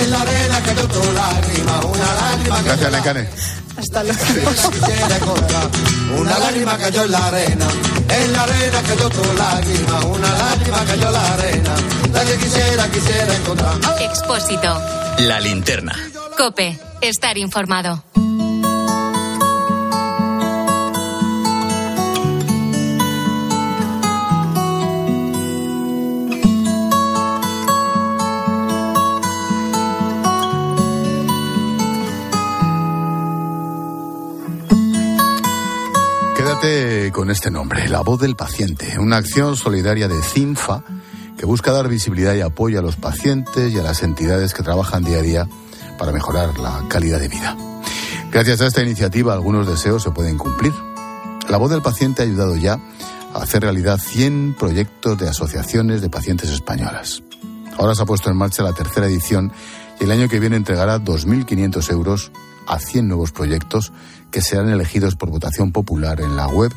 en 0.00 0.10
la 0.10 0.20
arena 0.22 0.60
cayó 0.64 0.88
tu 0.88 1.12
lágrima, 1.12 1.80
una 1.86 2.14
lágrima 2.14 2.62
cayó 2.64 2.90
Gracias. 2.90 3.62
Hasta 3.76 4.02
luego. 4.02 5.34
Una 6.18 6.38
lágrima 6.40 6.78
cayó 6.78 7.04
en 7.04 7.12
la 7.12 7.26
arena, 7.28 7.66
en 8.08 8.32
la 8.32 8.42
arena 8.42 8.82
cayó 8.82 9.08
tu 9.08 9.22
lágrima, 9.34 10.00
una 10.06 10.32
lágrima 10.32 10.84
cayó 10.84 11.06
en 11.06 11.12
la 11.12 11.32
arena, 11.34 11.74
la 12.12 12.24
que 12.24 12.36
quisiera, 12.38 12.88
quisiera 12.90 13.36
encontrar. 13.36 13.76
Expósito. 14.00 14.82
La 15.18 15.38
linterna. 15.38 15.94
Cope. 16.36 16.76
Estar 17.02 17.38
informado. 17.38 18.02
Con 37.22 37.30
este 37.30 37.52
nombre, 37.52 37.88
La 37.88 38.00
Voz 38.00 38.20
del 38.20 38.34
Paciente, 38.34 38.98
una 38.98 39.18
acción 39.18 39.56
solidaria 39.56 40.08
de 40.08 40.20
CINFA 40.20 40.82
que 41.38 41.46
busca 41.46 41.70
dar 41.70 41.86
visibilidad 41.86 42.34
y 42.34 42.40
apoyo 42.40 42.80
a 42.80 42.82
los 42.82 42.96
pacientes 42.96 43.72
y 43.72 43.78
a 43.78 43.82
las 43.84 44.02
entidades 44.02 44.52
que 44.54 44.64
trabajan 44.64 45.04
día 45.04 45.18
a 45.18 45.22
día 45.22 45.48
para 46.00 46.10
mejorar 46.10 46.58
la 46.58 46.84
calidad 46.88 47.20
de 47.20 47.28
vida. 47.28 47.56
Gracias 48.32 48.60
a 48.60 48.66
esta 48.66 48.82
iniciativa 48.82 49.34
algunos 49.34 49.68
deseos 49.68 50.02
se 50.02 50.10
pueden 50.10 50.36
cumplir. 50.36 50.72
La 51.48 51.58
Voz 51.58 51.70
del 51.70 51.80
Paciente 51.80 52.22
ha 52.22 52.24
ayudado 52.24 52.56
ya 52.56 52.80
a 53.32 53.38
hacer 53.38 53.62
realidad 53.62 54.00
100 54.00 54.56
proyectos 54.58 55.16
de 55.16 55.28
asociaciones 55.28 56.00
de 56.00 56.10
pacientes 56.10 56.50
españolas. 56.50 57.22
Ahora 57.78 57.94
se 57.94 58.02
ha 58.02 58.06
puesto 58.06 58.30
en 58.30 58.36
marcha 58.36 58.64
la 58.64 58.72
tercera 58.72 59.06
edición 59.06 59.52
y 60.00 60.04
el 60.04 60.10
año 60.10 60.28
que 60.28 60.40
viene 60.40 60.56
entregará 60.56 60.98
2.500 60.98 61.88
euros 61.92 62.32
a 62.66 62.80
100 62.80 63.06
nuevos 63.06 63.30
proyectos 63.30 63.92
que 64.32 64.40
serán 64.40 64.70
elegidos 64.70 65.14
por 65.14 65.30
votación 65.30 65.70
popular 65.70 66.20
en 66.20 66.34
la 66.34 66.48
web 66.48 66.72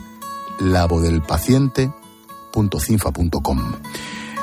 lavodelpaciente.cinfa.com. 0.59 3.59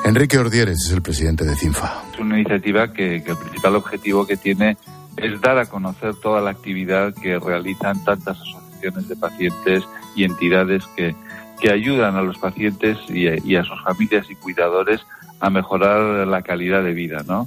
Enrique 0.04 0.38
Ordieres 0.38 0.86
es 0.86 0.92
el 0.92 1.02
presidente 1.02 1.44
de 1.44 1.54
CINFA. 1.54 2.02
Es 2.12 2.18
una 2.18 2.36
iniciativa 2.38 2.92
que, 2.92 3.22
que 3.22 3.30
el 3.30 3.36
principal 3.36 3.76
objetivo 3.76 4.26
que 4.26 4.36
tiene 4.36 4.76
es 5.16 5.40
dar 5.40 5.58
a 5.58 5.66
conocer 5.66 6.16
toda 6.16 6.40
la 6.40 6.50
actividad 6.50 7.14
que 7.14 7.38
realizan 7.38 8.02
tantas 8.04 8.40
asociaciones 8.40 9.06
de 9.08 9.14
pacientes 9.16 9.84
y 10.16 10.24
entidades 10.24 10.84
que, 10.96 11.14
que 11.60 11.70
ayudan 11.70 12.16
a 12.16 12.22
los 12.22 12.38
pacientes 12.38 12.98
y, 13.08 13.28
y 13.48 13.54
a 13.56 13.64
sus 13.64 13.80
familias 13.84 14.28
y 14.30 14.34
cuidadores 14.34 15.02
a 15.40 15.50
mejorar 15.50 16.26
la 16.26 16.42
calidad 16.42 16.82
de 16.82 16.94
vida, 16.94 17.22
¿no? 17.26 17.46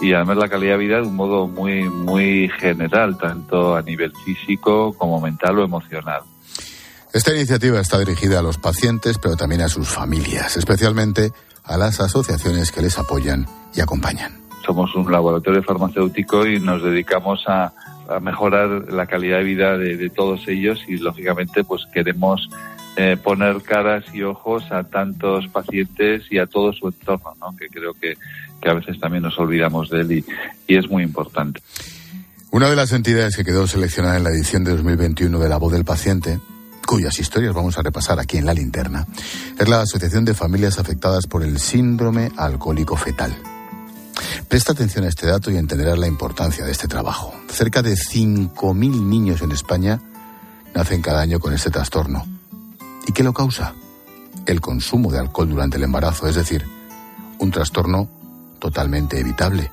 y 0.00 0.14
además 0.14 0.38
la 0.38 0.48
calidad 0.48 0.72
de 0.72 0.78
vida 0.78 0.96
de 0.96 1.06
un 1.06 1.16
modo 1.16 1.46
muy 1.46 1.84
muy 1.84 2.48
general, 2.58 3.18
tanto 3.18 3.76
a 3.76 3.82
nivel 3.82 4.12
físico 4.24 4.94
como 4.94 5.20
mental 5.20 5.58
o 5.58 5.64
emocional. 5.64 6.22
Esta 7.12 7.34
iniciativa 7.34 7.80
está 7.80 7.98
dirigida 7.98 8.38
a 8.38 8.42
los 8.42 8.58
pacientes, 8.58 9.18
pero 9.18 9.36
también 9.36 9.62
a 9.62 9.68
sus 9.68 9.88
familias, 9.88 10.56
especialmente 10.56 11.32
a 11.64 11.76
las 11.76 12.00
asociaciones 12.00 12.70
que 12.70 12.82
les 12.82 12.98
apoyan 12.98 13.46
y 13.74 13.80
acompañan. 13.80 14.40
Somos 14.64 14.94
un 14.94 15.10
laboratorio 15.10 15.62
farmacéutico 15.62 16.46
y 16.46 16.60
nos 16.60 16.82
dedicamos 16.82 17.42
a, 17.48 17.72
a 18.08 18.20
mejorar 18.20 18.92
la 18.92 19.06
calidad 19.06 19.38
de 19.38 19.44
vida 19.44 19.76
de, 19.76 19.96
de, 19.96 20.10
todos 20.10 20.46
ellos 20.46 20.80
y 20.86 20.98
lógicamente 20.98 21.64
pues 21.64 21.82
queremos 21.92 22.48
eh, 22.96 23.16
poner 23.16 23.62
caras 23.62 24.04
y 24.12 24.22
ojos 24.22 24.64
a 24.70 24.84
tantos 24.84 25.48
pacientes 25.48 26.24
y 26.30 26.38
a 26.38 26.46
todo 26.46 26.72
su 26.72 26.88
entorno, 26.88 27.34
¿no? 27.40 27.56
que 27.56 27.68
creo 27.68 27.94
que, 27.94 28.14
que 28.60 28.70
a 28.70 28.74
veces 28.74 29.00
también 29.00 29.22
nos 29.22 29.38
olvidamos 29.38 29.90
de 29.90 30.00
él 30.00 30.12
y, 30.12 30.24
y, 30.66 30.76
es 30.76 30.88
muy 30.88 31.02
importante. 31.02 31.60
Una 32.50 32.68
de 32.68 32.76
las 32.76 32.92
entidades 32.92 33.36
que 33.36 33.44
quedó 33.44 33.66
seleccionada 33.66 34.16
en 34.16 34.24
la 34.24 34.30
edición 34.30 34.64
de 34.64 34.72
2021 34.72 35.38
de 35.38 35.48
La 35.48 35.56
Voz 35.56 35.72
del 35.72 35.84
Paciente, 35.84 36.40
cuyas 36.86 37.18
historias 37.18 37.54
vamos 37.54 37.78
a 37.78 37.82
repasar 37.82 38.18
aquí 38.18 38.36
en 38.36 38.46
la 38.46 38.54
linterna, 38.54 39.06
es 39.58 39.68
la 39.68 39.82
Asociación 39.82 40.24
de 40.24 40.34
Familias 40.34 40.78
Afectadas 40.78 41.26
por 41.26 41.42
el 41.42 41.58
Síndrome 41.58 42.32
Alcohólico 42.36 42.96
Fetal. 42.96 43.36
Presta 44.48 44.72
atención 44.72 45.04
a 45.04 45.08
este 45.08 45.26
dato 45.26 45.50
y 45.50 45.56
entenderás 45.56 45.98
la 45.98 46.08
importancia 46.08 46.64
de 46.64 46.72
este 46.72 46.88
trabajo. 46.88 47.32
Cerca 47.48 47.82
de 47.82 47.94
5.000 47.94 48.74
niños 49.04 49.42
en 49.42 49.52
España 49.52 50.00
nacen 50.74 51.02
cada 51.02 51.20
año 51.20 51.38
con 51.38 51.52
este 51.52 51.70
trastorno. 51.70 52.26
¿Y 53.06 53.12
qué 53.12 53.22
lo 53.22 53.32
causa? 53.32 53.74
El 54.46 54.60
consumo 54.60 55.12
de 55.12 55.18
alcohol 55.18 55.50
durante 55.50 55.76
el 55.76 55.84
embarazo, 55.84 56.26
es 56.26 56.34
decir, 56.34 56.66
un 57.38 57.50
trastorno 57.50 58.08
totalmente 58.58 59.18
evitable. 59.18 59.70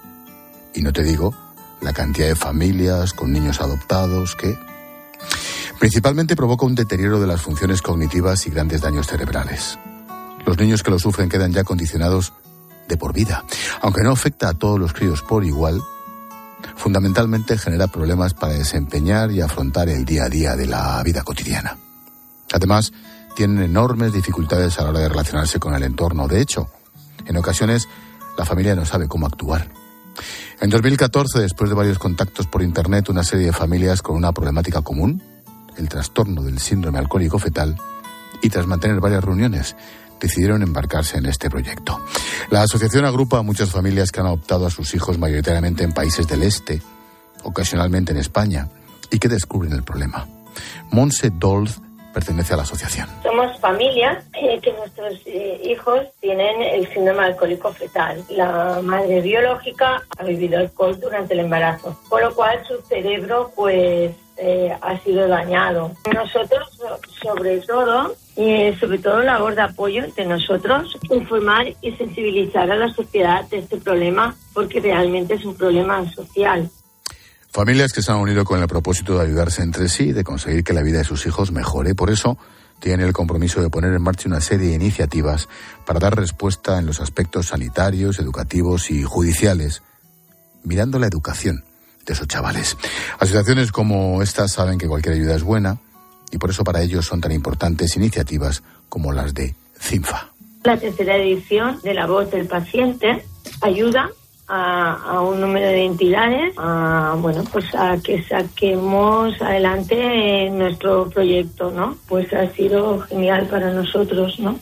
Y 0.74 0.82
no 0.82 0.94
te 0.94 1.04
digo 1.04 1.34
la 1.82 1.94
cantidad 1.94 2.28
de 2.28 2.36
familias 2.36 3.14
con 3.14 3.32
niños 3.32 3.62
adoptados 3.62 4.36
que 4.36 4.58
principalmente 5.80 6.36
provoca 6.36 6.66
un 6.66 6.76
deterioro 6.76 7.20
de 7.20 7.28
las 7.28 7.42
funciones 7.42 7.82
cognitivas 7.82 8.48
y 8.48 8.52
grandes 8.52 8.82
daños 8.82 9.08
cerebrales. 9.08 9.78
Los 10.46 10.58
niños 10.58 10.84
que 10.84 10.92
lo 10.92 11.00
sufren 11.00 11.30
quedan 11.30 11.52
ya 11.52 11.64
condicionados 11.64 12.34
de 12.88 12.98
por 12.98 13.14
vida. 13.14 13.44
Aunque 13.82 14.04
no 14.04 14.12
afecta 14.12 14.50
a 14.50 14.54
todos 14.54 14.80
los 14.80 14.94
críos 14.94 15.22
por 15.22 15.44
igual, 15.44 15.82
fundamentalmente 16.76 17.58
genera 17.58 17.88
problemas 17.88 18.34
para 18.34 18.54
desempeñar 18.54 19.32
y 19.32 19.42
afrontar 19.42 19.90
el 19.90 20.06
día 20.06 20.26
a 20.26 20.30
día 20.30 20.56
de 20.56 20.66
la 20.66 21.02
vida 21.04 21.24
cotidiana. 21.24 21.78
Además, 22.54 22.94
tienen 23.36 23.62
enormes 23.62 24.14
dificultades 24.14 24.80
a 24.80 24.84
la 24.84 24.90
hora 24.90 25.00
de 25.00 25.10
relacionarse 25.10 25.60
con 25.60 25.74
el 25.76 25.84
entorno. 25.84 26.28
De 26.28 26.42
hecho, 26.42 26.70
en 27.26 27.38
ocasiones 27.38 27.88
la 28.38 28.46
familia 28.46 28.76
no 28.76 28.86
sabe 28.86 29.08
cómo 29.08 29.28
actuar. 29.28 29.70
En 30.60 30.70
2014, 30.70 31.40
después 31.40 31.70
de 31.70 31.76
varios 31.76 32.00
contactos 32.00 32.48
por 32.48 32.64
Internet, 32.64 33.10
una 33.10 33.24
serie 33.24 33.48
de 33.48 33.54
familias 33.54 34.02
con 34.02 34.16
una 34.16 34.32
problemática 34.32 34.82
común, 34.82 35.22
el 35.78 35.90
trastorno 35.90 36.44
del 36.44 36.60
síndrome 36.60 37.00
alcohólico 37.00 37.40
fetal, 37.40 37.78
y 38.42 38.50
tras 38.50 38.68
mantener 38.68 39.00
varias 39.00 39.24
reuniones, 39.24 39.76
decidieron 40.20 40.64
embarcarse 40.64 41.18
en 41.18 41.26
este 41.26 41.50
proyecto. 41.50 42.00
La 42.50 42.64
asociación 42.64 43.06
agrupa 43.06 43.40
a 43.40 43.44
muchas 43.44 43.70
familias 43.70 44.12
que 44.12 44.20
han 44.20 44.28
adoptado 44.28 44.66
a 44.66 44.72
sus 44.72 44.94
hijos 44.96 45.18
mayoritariamente 45.18 45.84
en 45.84 45.94
países 45.94 46.28
del 46.28 46.44
este, 46.44 46.82
ocasionalmente 47.44 48.12
en 48.12 48.18
España, 48.18 48.68
y 49.12 49.20
que 49.20 49.28
descubren 49.28 49.74
el 49.74 49.84
problema. 49.84 50.28
Monse 50.92 51.30
Dolz 51.30 51.80
pertenece 52.14 52.56
a 52.56 52.58
la 52.58 52.64
asociación. 52.64 53.08
Somos 53.22 53.60
familias 53.60 54.26
eh, 54.34 54.60
que 54.60 54.74
nuestros 54.74 55.22
eh, 55.28 55.62
hijos 55.64 56.00
tienen 56.20 56.64
el 56.64 56.88
síndrome 56.92 57.26
alcohólico 57.26 57.72
fetal. 57.74 58.24
La 58.30 58.82
madre 58.84 59.22
biológica 59.22 60.02
ha 60.18 60.24
vivido 60.24 60.58
alcohol 60.58 61.00
durante 61.00 61.36
el 61.36 61.42
embarazo, 61.42 61.96
con 62.10 62.22
lo 62.22 62.34
cual 62.34 62.60
su 62.68 62.82
cerebro 62.88 63.52
pues 63.56 64.16
eh, 64.38 64.76
ha 64.82 65.00
sido 65.00 65.28
dañado. 65.28 65.92
Nosotros, 66.14 66.80
sobre 67.22 67.60
todo, 67.62 68.16
y 68.36 68.74
sobre 68.80 69.00
todo 69.00 69.22
labor 69.24 69.56
de 69.56 69.64
apoyo 69.64 70.04
entre 70.04 70.26
nosotros, 70.26 70.96
informar 71.10 71.68
y 71.82 71.92
sensibilizar 71.94 72.70
a 72.70 72.76
la 72.76 72.94
sociedad 72.94 73.48
de 73.50 73.60
este 73.60 73.78
problema, 73.78 74.36
porque 74.54 74.80
realmente 74.80 75.34
es 75.34 75.46
un 75.46 75.56
problema 75.56 76.08
social. 76.12 76.70
Familias 77.50 77.94
que 77.94 78.04
se 78.04 78.12
han 78.12 78.20
unido 78.20 78.46
con 78.46 78.62
el 78.62 78.68
propósito 78.68 79.18
de 79.18 79.26
ayudarse 79.26 79.64
entre 79.64 79.90
sí 79.90 80.12
de 80.12 80.24
conseguir 80.24 80.64
que 80.64 80.74
la 80.74 80.84
vida 80.84 81.00
de 81.00 81.04
sus 81.04 81.26
hijos 81.26 81.52
mejore. 81.52 81.96
Por 81.96 82.12
eso 82.12 82.38
tienen 82.80 83.08
el 83.08 83.14
compromiso 83.14 83.62
de 83.62 83.72
poner 83.72 83.94
en 83.94 84.04
marcha 84.04 84.30
una 84.30 84.42
serie 84.42 84.70
de 84.70 84.76
iniciativas 84.76 85.50
para 85.86 86.00
dar 86.00 86.16
respuesta 86.16 86.78
en 86.78 86.86
los 86.86 87.00
aspectos 87.00 87.48
sanitarios, 87.48 88.20
educativos 88.20 88.92
y 88.92 89.02
judiciales, 89.02 89.82
mirando 90.64 91.00
la 91.00 91.08
educación 91.08 91.64
de 92.08 92.14
esos 92.14 92.28
chavales. 92.28 92.78
Asociaciones 93.20 93.72
como 93.72 94.22
estas 94.24 94.52
saben 94.54 94.80
que 94.80 94.88
cualquier 94.88 95.16
ayuda 95.16 95.36
es 95.36 95.44
buena 95.44 95.78
y 96.32 96.38
por 96.38 96.50
eso 96.50 96.64
para 96.64 96.82
ellos 96.82 97.06
son 97.06 97.22
tan 97.22 97.32
importantes 97.32 97.96
iniciativas 97.96 98.64
como 98.90 99.12
las 99.12 99.34
de 99.34 99.54
CINFA. 99.80 100.30
La 100.64 100.78
tercera 100.78 101.16
edición 101.18 101.80
de 101.84 101.94
La 101.94 102.08
Voz 102.08 102.32
del 102.32 102.48
Paciente 102.48 103.24
ayuda 103.62 104.10
a, 104.48 105.22
un 105.22 105.42
número 105.42 105.68
de 105.68 105.86
entidades, 105.86 106.56
bueno, 106.56 107.44
pues 107.52 107.66
a 107.76 107.98
que 107.98 108.24
saquemos 108.24 109.42
adelante 109.42 110.50
nuestro 110.50 111.10
proyecto, 111.10 111.72
¿no? 111.72 111.98
Pues 112.08 112.34
ha 112.34 112.50
sido 112.54 113.02
genial 113.02 113.48
para 113.48 113.74
nosotros, 113.74 114.40
¿no? 114.40 114.58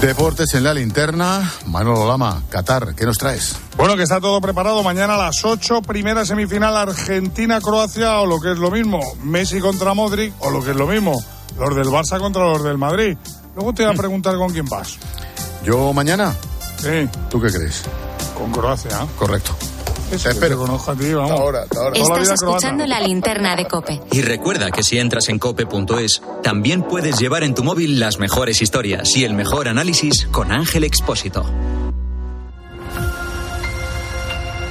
Deportes 0.01 0.55
en 0.55 0.62
la 0.62 0.72
linterna. 0.72 1.51
Manolo 1.66 2.07
Lama, 2.07 2.42
Qatar, 2.51 2.94
¿qué 2.94 3.05
nos 3.05 3.18
traes? 3.18 3.57
Bueno, 3.77 3.96
que 3.96 4.05
está 4.05 4.20
todo 4.20 4.40
preparado. 4.40 4.85
Mañana 4.85 5.14
a 5.14 5.18
las 5.18 5.44
8, 5.44 5.83
primera 5.83 6.25
semifinal 6.25 6.77
Argentina-Croacia 6.77 8.20
o 8.20 8.27
lo 8.27 8.38
que 8.38 8.53
es 8.53 8.59
lo 8.59 8.70
mismo, 8.70 9.01
Messi 9.25 9.59
contra 9.59 9.94
Modric 9.94 10.33
o 10.40 10.51
lo 10.51 10.62
que 10.62 10.70
es 10.70 10.77
lo 10.77 10.87
mismo, 10.87 11.20
los 11.59 11.75
del 11.75 11.87
Barça 11.87 12.20
contra 12.20 12.44
los 12.44 12.62
del 12.62 12.79
Madrid. 12.79 13.16
Luego 13.56 13.72
te 13.72 13.86
voy 13.86 13.94
a 13.94 13.96
preguntar 13.96 14.36
con 14.36 14.52
quién 14.52 14.66
vas. 14.66 14.98
¿Yo 15.64 15.94
mañana? 15.94 16.36
Sí. 16.76 17.08
¿Tú 17.30 17.40
qué 17.40 17.48
crees? 17.48 17.84
Con 18.36 18.52
Croacia. 18.52 19.06
Correcto. 19.16 19.56
te 20.10 20.16
espero. 20.16 20.58
conozco 20.58 20.90
a 20.90 20.94
ti, 20.94 21.14
vamos. 21.14 21.30
Ahora, 21.30 21.64
ahora. 21.74 21.98
Estás 21.98 22.32
escuchando 22.32 22.86
la 22.86 23.00
linterna 23.00 23.56
de 23.56 23.66
Cope. 23.66 24.02
Y 24.12 24.20
recuerda 24.20 24.70
que 24.70 24.82
si 24.82 24.98
entras 24.98 25.30
en 25.30 25.38
cope.es, 25.38 26.20
también 26.42 26.82
puedes 26.82 27.18
llevar 27.18 27.44
en 27.44 27.54
tu 27.54 27.64
móvil 27.64 27.98
las 27.98 28.18
mejores 28.18 28.60
historias 28.60 29.16
y 29.16 29.24
el 29.24 29.32
mejor 29.32 29.68
análisis 29.68 30.28
con 30.30 30.52
Ángel 30.52 30.84
Expósito. 30.84 31.46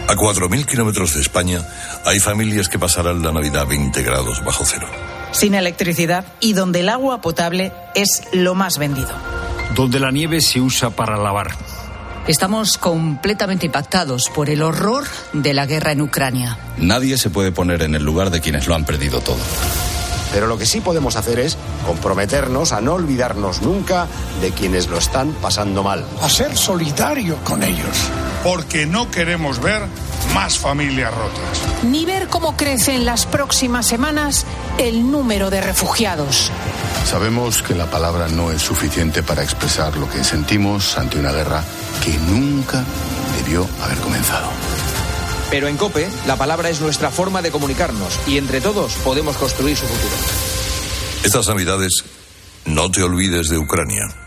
A 0.08 0.14
4.000 0.14 0.66
kilómetros 0.68 1.16
de 1.16 1.22
España 1.22 1.68
hay 2.06 2.20
familias 2.20 2.70
que 2.70 2.78
pasarán 2.78 3.24
la 3.24 3.32
Navidad 3.32 3.64
a 3.64 3.66
20 3.66 4.04
grados 4.04 4.46
bajo 4.46 4.64
cero 4.64 4.88
sin 5.36 5.54
electricidad 5.54 6.26
y 6.40 6.54
donde 6.54 6.80
el 6.80 6.90
agua 6.90 7.20
potable 7.20 7.74
es 7.94 8.24
lo 8.32 8.56
más 8.56 8.78
vendido. 8.78 9.10
Donde 9.76 10.00
la 10.00 10.10
nieve 10.10 10.40
se 10.40 10.62
usa 10.62 10.92
para 10.92 11.18
lavar. 11.18 11.52
Estamos 12.26 12.78
completamente 12.78 13.66
impactados 13.66 14.30
por 14.34 14.50
el 14.50 14.62
horror 14.62 15.04
de 15.34 15.54
la 15.54 15.66
guerra 15.66 15.92
en 15.92 16.02
Ucrania. 16.02 16.58
Nadie 16.78 17.18
se 17.18 17.30
puede 17.30 17.52
poner 17.52 17.82
en 17.82 17.96
el 17.96 18.04
lugar 18.04 18.32
de 18.32 18.40
quienes 18.40 18.66
lo 18.68 18.76
han 18.76 18.86
perdido 18.86 19.20
todo. 19.20 19.38
Pero 20.32 20.48
lo 20.48 20.58
que 20.58 20.66
sí 20.66 20.82
podemos 20.82 21.18
hacer 21.18 21.40
es 21.40 21.58
comprometernos 21.86 22.72
a 22.72 22.82
no 22.82 22.94
olvidarnos 22.94 23.62
nunca 23.62 24.08
de 24.42 24.52
quienes 24.52 24.88
lo 24.88 24.98
están 24.98 25.34
pasando 25.34 25.84
mal. 25.84 26.06
A 26.22 26.30
ser 26.30 26.58
solidario 26.58 27.38
con 27.44 27.62
ellos. 27.62 28.10
Porque 28.44 28.86
no 28.86 29.12
queremos 29.12 29.62
ver 29.62 29.84
más 30.36 30.60
familias 30.60 31.14
rotas. 31.14 31.84
Ni 31.84 32.06
ver 32.06 32.28
cómo 32.28 32.58
crece 32.58 32.94
en 32.94 33.06
las 33.06 33.26
próximas 33.26 33.88
semanas 33.88 34.46
el 34.78 35.10
número 35.10 35.50
de 35.50 35.62
refugiados. 35.62 36.52
Sabemos 37.06 37.62
que 37.62 37.74
la 37.74 37.90
palabra 37.90 38.28
no 38.28 38.52
es 38.52 38.62
suficiente 38.62 39.24
para 39.24 39.44
expresar 39.44 39.96
lo 39.96 40.10
que 40.10 40.26
sentimos 40.26 40.98
ante 40.98 41.18
una 41.18 41.32
guerra 41.32 41.64
que 42.04 42.12
nunca 42.30 42.84
debió 43.38 43.66
haber 43.82 43.98
comenzado. 44.00 44.50
Pero 45.50 45.70
en 45.70 45.78
COPE, 45.78 46.10
la 46.28 46.36
palabra 46.36 46.70
es 46.70 46.82
nuestra 46.82 47.12
forma 47.12 47.42
de 47.42 47.52
comunicarnos 47.52 48.20
y 48.28 48.38
entre 48.38 48.60
todos 48.60 48.94
podemos 49.06 49.38
construir 49.38 49.78
su 49.78 49.86
futuro. 49.86 50.16
Estas 51.24 51.48
navidades, 51.48 52.04
no 52.66 52.92
te 52.92 53.04
olvides 53.04 53.48
de 53.48 53.58
Ucrania. 53.58 54.25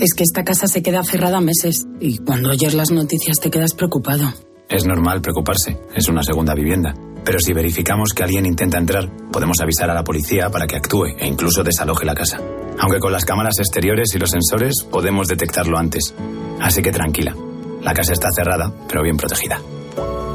Es 0.00 0.14
que 0.14 0.24
esta 0.24 0.44
casa 0.44 0.66
se 0.66 0.82
queda 0.82 1.04
cerrada 1.04 1.42
meses 1.42 1.86
y 2.00 2.18
cuando 2.18 2.48
oyes 2.48 2.72
las 2.72 2.90
noticias 2.90 3.38
te 3.38 3.50
quedas 3.50 3.74
preocupado. 3.74 4.32
Es 4.66 4.86
normal 4.86 5.20
preocuparse, 5.20 5.76
es 5.94 6.08
una 6.08 6.22
segunda 6.22 6.54
vivienda. 6.54 6.94
Pero 7.22 7.38
si 7.38 7.52
verificamos 7.52 8.14
que 8.14 8.22
alguien 8.22 8.46
intenta 8.46 8.78
entrar, 8.78 9.10
podemos 9.30 9.60
avisar 9.60 9.90
a 9.90 9.94
la 9.94 10.02
policía 10.02 10.48
para 10.48 10.66
que 10.66 10.76
actúe 10.76 11.04
e 11.18 11.26
incluso 11.26 11.62
desaloje 11.62 12.06
la 12.06 12.14
casa. 12.14 12.38
Aunque 12.78 12.98
con 12.98 13.12
las 13.12 13.26
cámaras 13.26 13.58
exteriores 13.58 14.14
y 14.14 14.18
los 14.18 14.30
sensores 14.30 14.84
podemos 14.90 15.28
detectarlo 15.28 15.76
antes. 15.76 16.14
Así 16.62 16.80
que 16.80 16.92
tranquila, 16.92 17.36
la 17.82 17.92
casa 17.92 18.14
está 18.14 18.28
cerrada, 18.34 18.72
pero 18.88 19.02
bien 19.02 19.18
protegida. 19.18 19.60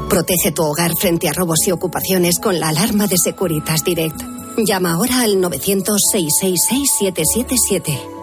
Protege 0.08 0.52
tu 0.52 0.62
hogar 0.62 0.92
frente 0.96 1.28
a 1.28 1.32
robos 1.32 1.66
y 1.66 1.72
ocupaciones 1.72 2.38
con 2.38 2.60
la 2.60 2.68
alarma 2.68 3.08
de 3.08 3.16
Securitas 3.18 3.82
Direct. 3.82 4.22
Llama 4.64 4.92
ahora 4.92 5.22
al 5.22 5.40
900 5.40 6.00
666 6.12 6.88
777. 7.00 8.15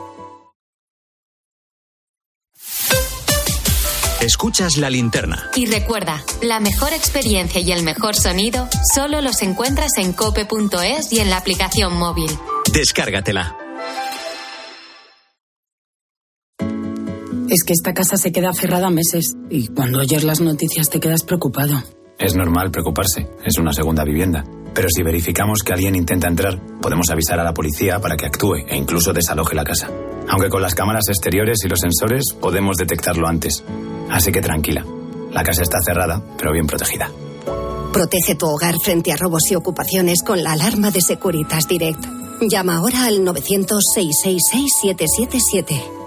Escuchas 4.24 4.78
la 4.78 4.90
linterna. 4.90 5.50
Y 5.54 5.66
recuerda, 5.66 6.24
la 6.42 6.62
mejor 6.62 6.94
experiencia 6.94 7.60
y 7.60 7.74
el 7.74 7.84
mejor 7.84 8.16
sonido 8.16 8.70
solo 8.96 9.20
los 9.20 9.42
encuentras 9.42 9.98
en 9.98 10.14
cope.es 10.14 11.12
y 11.12 11.20
en 11.20 11.30
la 11.30 11.36
aplicación 11.36 11.98
móvil. 11.98 12.32
Descárgatela. 12.72 13.58
Es 17.50 17.64
que 17.66 17.74
esta 17.74 17.94
casa 17.94 18.16
se 18.16 18.32
queda 18.32 18.54
cerrada 18.54 18.90
meses 18.90 19.36
y 19.50 19.68
cuando 19.68 20.00
oyes 20.00 20.24
las 20.24 20.40
noticias 20.40 20.90
te 20.90 21.02
quedas 21.02 21.24
preocupado. 21.24 21.84
Es 22.18 22.34
normal 22.34 22.72
preocuparse, 22.72 23.28
es 23.44 23.58
una 23.58 23.74
segunda 23.74 24.06
vivienda. 24.06 24.46
Pero 24.74 24.88
si 24.90 25.04
verificamos 25.04 25.64
que 25.64 25.74
alguien 25.74 25.96
intenta 25.96 26.30
entrar, 26.30 26.62
podemos 26.82 27.10
avisar 27.10 27.42
a 27.42 27.44
la 27.44 27.54
policía 27.54 28.00
para 28.00 28.16
que 28.16 28.26
actúe 28.26 28.56
e 28.70 28.78
incluso 28.78 29.12
desaloje 29.12 29.54
la 29.54 29.66
casa. 29.66 29.90
Aunque 30.30 30.48
con 30.48 30.62
las 30.62 30.76
cámaras 30.76 31.10
exteriores 31.10 31.60
y 31.66 31.68
los 31.68 31.82
sensores 31.82 32.24
podemos 32.40 32.78
detectarlo 32.78 33.28
antes. 33.28 33.62
Así 34.10 34.32
que 34.32 34.42
tranquila, 34.42 34.84
la 35.32 35.44
casa 35.44 35.62
está 35.64 35.80
cerrada, 35.82 36.22
pero 36.38 36.52
bien 36.52 36.68
protegida. 36.68 37.10
Protege 37.92 38.36
tu 38.36 38.46
hogar 38.48 38.76
frente 38.84 39.12
a 39.12 39.18
robos 39.18 39.50
y 39.52 39.56
ocupaciones 39.56 40.20
con 40.26 40.44
la 40.44 40.54
alarma 40.54 40.90
de 40.92 41.02
Securitas 41.02 41.68
Direct. 41.68 42.06
Llama 42.42 42.78
ahora 42.78 43.06
al 43.06 43.20
900-666-777. 43.20 46.03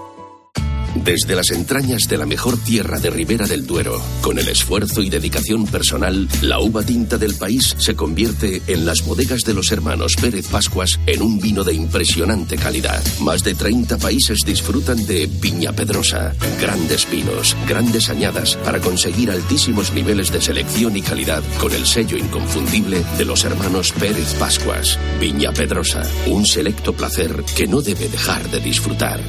Desde 1.03 1.35
las 1.35 1.51
entrañas 1.51 2.07
de 2.07 2.17
la 2.17 2.25
mejor 2.25 2.57
tierra 2.57 2.99
de 2.99 3.09
Ribera 3.09 3.45
del 3.45 3.65
Duero, 3.65 4.01
con 4.21 4.39
el 4.39 4.47
esfuerzo 4.47 5.01
y 5.01 5.09
dedicación 5.09 5.65
personal, 5.65 6.27
la 6.41 6.59
uva 6.59 6.83
tinta 6.83 7.17
del 7.17 7.35
país 7.35 7.75
se 7.77 7.95
convierte 7.95 8.61
en 8.67 8.85
las 8.85 9.05
bodegas 9.05 9.41
de 9.41 9.53
los 9.53 9.71
hermanos 9.71 10.15
Pérez 10.19 10.47
Pascuas 10.47 10.99
en 11.05 11.21
un 11.21 11.39
vino 11.39 11.63
de 11.63 11.73
impresionante 11.73 12.57
calidad. 12.57 13.03
Más 13.21 13.43
de 13.43 13.53
30 13.53 13.97
países 13.97 14.39
disfrutan 14.45 15.05
de 15.05 15.27
Viña 15.27 15.71
Pedrosa, 15.71 16.33
grandes 16.59 17.09
vinos, 17.09 17.55
grandes 17.67 18.09
añadas 18.09 18.55
para 18.63 18.79
conseguir 18.79 19.29
altísimos 19.31 19.93
niveles 19.93 20.31
de 20.31 20.41
selección 20.41 20.97
y 20.97 21.01
calidad 21.01 21.43
con 21.59 21.73
el 21.73 21.85
sello 21.85 22.17
inconfundible 22.17 23.03
de 23.17 23.25
los 23.25 23.43
hermanos 23.45 23.91
Pérez 23.93 24.33
Pascuas. 24.35 24.97
Viña 25.19 25.51
Pedrosa, 25.53 26.01
un 26.25 26.45
selecto 26.45 26.93
placer 26.93 27.43
que 27.55 27.67
no 27.67 27.81
debe 27.81 28.09
dejar 28.09 28.49
de 28.49 28.59
disfrutar. 28.59 29.21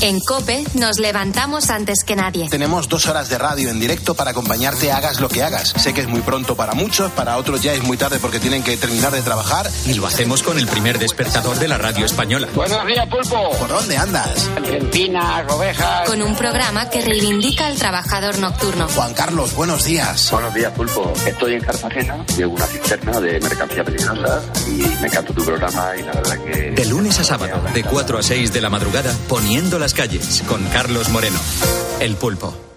En 0.00 0.20
Cope 0.20 0.62
nos 0.74 1.00
levantamos 1.00 1.70
antes 1.70 2.04
que 2.04 2.14
nadie. 2.14 2.48
Tenemos 2.48 2.88
dos 2.88 3.08
horas 3.08 3.28
de 3.28 3.36
radio 3.36 3.68
en 3.68 3.80
directo 3.80 4.14
para 4.14 4.30
acompañarte 4.30 4.92
hagas 4.92 5.20
lo 5.20 5.28
que 5.28 5.42
hagas. 5.42 5.70
Sé 5.76 5.92
que 5.92 6.02
es 6.02 6.06
muy 6.06 6.20
pronto 6.20 6.54
para 6.54 6.74
muchos, 6.74 7.10
para 7.10 7.36
otros 7.36 7.62
ya 7.62 7.72
es 7.72 7.82
muy 7.82 7.96
tarde 7.96 8.20
porque 8.20 8.38
tienen 8.38 8.62
que 8.62 8.76
terminar 8.76 9.10
de 9.10 9.22
trabajar. 9.22 9.68
Y 9.86 9.94
lo 9.94 10.06
hacemos 10.06 10.44
con 10.44 10.56
el 10.56 10.68
primer 10.68 11.00
despertador 11.00 11.58
de 11.58 11.66
la 11.66 11.78
radio 11.78 12.06
española. 12.06 12.46
Buenos 12.54 12.86
días, 12.86 13.08
Pulpo. 13.08 13.50
¿Por 13.58 13.68
dónde 13.68 13.96
andas? 13.96 14.48
Argentina, 14.56 15.44
ovejas. 15.48 16.08
Con 16.08 16.22
un 16.22 16.36
programa 16.36 16.88
que 16.90 17.00
reivindica 17.00 17.66
al 17.66 17.76
trabajador 17.76 18.38
nocturno. 18.38 18.86
Juan 18.94 19.14
Carlos, 19.14 19.52
buenos 19.54 19.82
días. 19.82 20.30
Buenos 20.30 20.54
días, 20.54 20.72
Pulpo. 20.74 21.12
Estoy 21.26 21.54
en 21.54 21.60
Cartagena, 21.60 22.24
llevo 22.36 22.54
una 22.54 22.66
cisterna 22.66 23.20
de 23.20 23.40
mercancía 23.40 23.82
peligrosa 23.82 24.42
y 24.68 24.78
me 25.00 25.08
encanta 25.08 25.34
tu 25.34 25.44
programa 25.44 25.96
y 25.96 26.02
la 26.02 26.12
verdad 26.12 26.38
que... 26.44 26.70
De 26.70 26.84
lunes 26.84 27.18
a 27.18 27.24
sábado, 27.24 27.60
de 27.74 27.82
4 27.82 28.18
a 28.18 28.22
6 28.22 28.52
de 28.52 28.60
la 28.60 28.70
madrugada, 28.70 29.12
poniendo 29.26 29.76
la 29.80 29.87
calles 29.94 30.42
con 30.46 30.62
Carlos 30.64 31.08
Moreno. 31.08 31.38
El 32.00 32.16
pulpo. 32.16 32.67